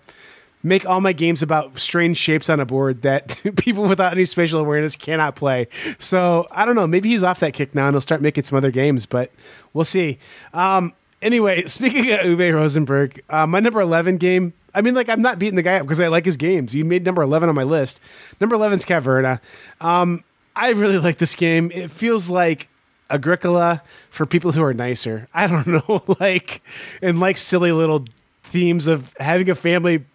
[0.67, 4.59] make all my games about strange shapes on a board that people without any spatial
[4.59, 5.67] awareness cannot play.
[5.99, 6.87] So I don't know.
[6.87, 9.31] Maybe he's off that kick now and he'll start making some other games, but
[9.73, 10.19] we'll see.
[10.53, 14.53] Um, anyway, speaking of Uwe Rosenberg, uh, my number 11 game.
[14.73, 16.71] I mean, like, I'm not beating the guy up because I like his games.
[16.71, 17.99] He made number 11 on my list.
[18.39, 19.39] Number 11 is Caverna.
[19.81, 20.23] Um,
[20.55, 21.71] I really like this game.
[21.73, 22.69] It feels like
[23.09, 25.27] Agricola for people who are nicer.
[25.33, 26.61] I don't know, like,
[27.01, 28.05] and like silly little
[28.43, 30.05] themes of having a family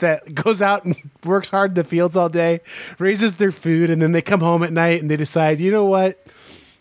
[0.00, 2.60] that goes out and works hard in the fields all day,
[2.98, 5.84] raises their food, and then they come home at night and they decide, you know
[5.84, 6.22] what?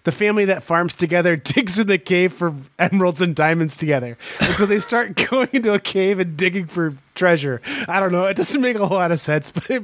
[0.09, 4.17] The family that farms together digs in the cave for emeralds and diamonds together.
[4.39, 7.61] And so they start going into a cave and digging for treasure.
[7.87, 8.25] I don't know.
[8.25, 9.83] It doesn't make a whole lot of sense, but it,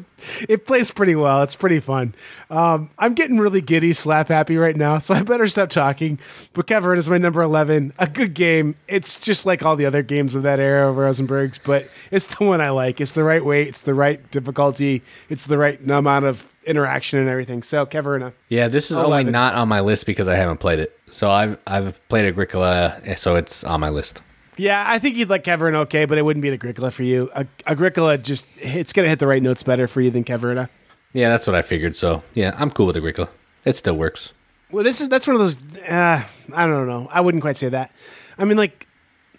[0.50, 1.44] it plays pretty well.
[1.44, 2.16] It's pretty fun.
[2.50, 6.18] Um, I'm getting really giddy, slap happy right now, so I better stop talking.
[6.54, 7.94] But Caverna is my number 11.
[8.00, 8.74] A good game.
[8.88, 12.46] It's just like all the other games of that era of Rosenberg's, but it's the
[12.46, 13.00] one I like.
[13.00, 17.30] It's the right weight, it's the right difficulty, it's the right amount of interaction and
[17.30, 17.64] everything.
[17.64, 19.32] So, Caverna, Yeah, this is Oh, only 11.
[19.32, 20.98] not on my list because I haven't played it.
[21.12, 24.22] So I've I've played Agricola, so it's on my list.
[24.58, 27.30] Yeah, I think you'd like Caverna okay, but it wouldn't be an Agricola for you.
[27.36, 30.70] Ag- Agricola just it's gonna hit the right notes better for you than Caverna.
[31.14, 31.96] Yeah, that's what I figured.
[31.96, 33.30] So yeah, I'm cool with Agricola.
[33.64, 34.34] It still works.
[34.72, 35.58] Well, this is that's one of those.
[35.90, 37.08] Uh, I don't know.
[37.12, 37.92] I wouldn't quite say that.
[38.38, 38.88] I mean, like,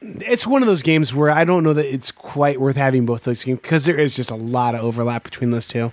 [0.01, 3.25] it's one of those games where I don't know that it's quite worth having both
[3.25, 5.93] those games because there is just a lot of overlap between those two.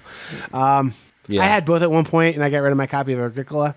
[0.53, 0.93] Um,
[1.27, 1.41] Yeah.
[1.41, 3.75] I had both at one point, and I got rid of my copy of Agricola.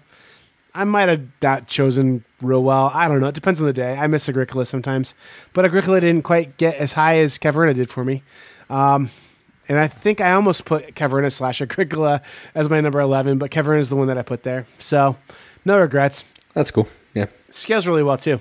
[0.74, 2.90] I might have not chosen real well.
[2.92, 3.28] I don't know.
[3.28, 3.97] It depends on the day.
[3.97, 5.14] I miss Agricola sometimes,
[5.55, 8.22] but Agricola didn't quite get as high as Caverna did for me.
[8.68, 9.11] Um,
[9.68, 12.20] and I think I almost put Caverna slash Agricola
[12.55, 14.66] as my number 11, but Caverna is the one that I put there.
[14.78, 15.16] So
[15.64, 16.24] no regrets.
[16.53, 16.88] That's cool.
[17.14, 17.26] Yeah.
[17.51, 18.40] Scales really well too.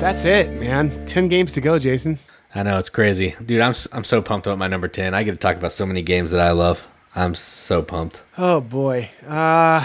[0.00, 1.06] That's it, man.
[1.06, 2.18] 10 games to go, Jason.
[2.54, 3.60] I know it's crazy, dude.
[3.60, 5.14] I'm I'm so pumped about my number ten.
[5.14, 6.86] I get to talk about so many games that I love.
[7.14, 8.22] I'm so pumped.
[8.36, 9.10] Oh boy.
[9.26, 9.84] Uh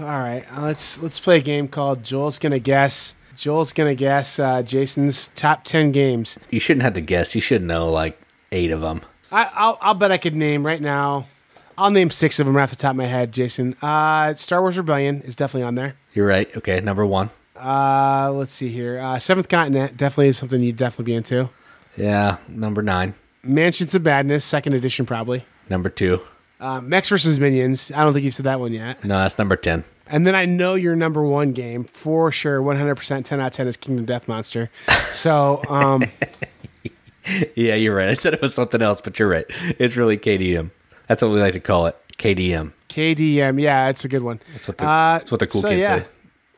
[0.00, 0.44] all right.
[0.58, 3.14] Let's let's play a game called Joel's gonna guess.
[3.36, 6.38] Joel's gonna guess uh, Jason's top ten games.
[6.50, 7.34] You shouldn't have to guess.
[7.34, 8.20] You should know like
[8.52, 9.02] eight of them.
[9.32, 11.26] I, I'll I'll bet I could name right now.
[11.76, 13.74] I'll name six of them right off the top of my head, Jason.
[13.82, 15.96] Uh, Star Wars Rebellion is definitely on there.
[16.12, 16.54] You're right.
[16.56, 17.30] Okay, number one.
[17.56, 19.00] Uh, let's see here.
[19.00, 21.48] Uh, Seventh Continent definitely is something you'd definitely be into.
[21.96, 23.14] Yeah, number nine.
[23.42, 25.44] Mansions of Madness, second edition probably.
[25.68, 26.20] Number two.
[26.60, 27.90] Uh, Mechs versus Minions.
[27.94, 29.04] I don't think you've said that one yet.
[29.04, 29.84] No, that's number ten.
[30.06, 33.68] And then I know your number one game for sure, 100% 10 out of 10
[33.68, 34.70] is Kingdom Death Monster.
[35.14, 36.04] So, um,
[37.54, 38.08] Yeah, you're right.
[38.08, 39.46] I said it was something else, but you're right.
[39.78, 40.70] It's really KDM.
[41.08, 41.96] That's what we like to call it.
[42.18, 42.72] KDM.
[42.88, 44.40] KDM, yeah, it's a good one.
[44.52, 45.98] That's what the, Uh, that's what the cool so, kids yeah.
[46.00, 46.06] say.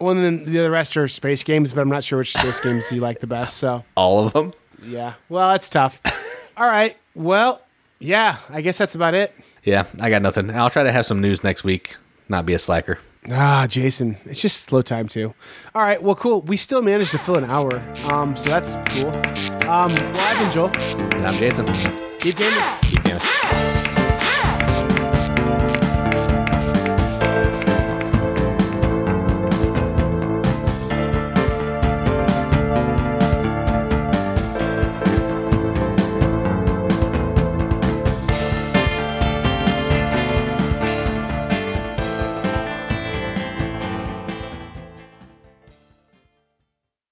[0.01, 2.61] Well, and then the other rest are space games, but I'm not sure which space
[2.61, 3.59] games you like the best.
[3.59, 4.53] So, All of them.
[4.83, 5.15] Yeah.
[5.29, 6.01] Well, it's tough.
[6.57, 6.97] All right.
[7.15, 7.61] Well,
[7.99, 9.35] yeah, I guess that's about it.
[9.65, 10.51] Yeah, I got nothing.
[10.51, 11.97] I'll try to have some news next week.
[12.29, 12.99] Not be a slacker.
[13.31, 15.35] Ah, Jason, it's just slow time too.
[15.75, 16.43] All right, well, cool.
[16.43, 19.11] We still managed to fill an hour, um, so that's cool.
[19.69, 20.71] Um, well, I've been Joel.
[21.17, 21.67] And I'm Jason.
[22.21, 22.61] Keep gaming.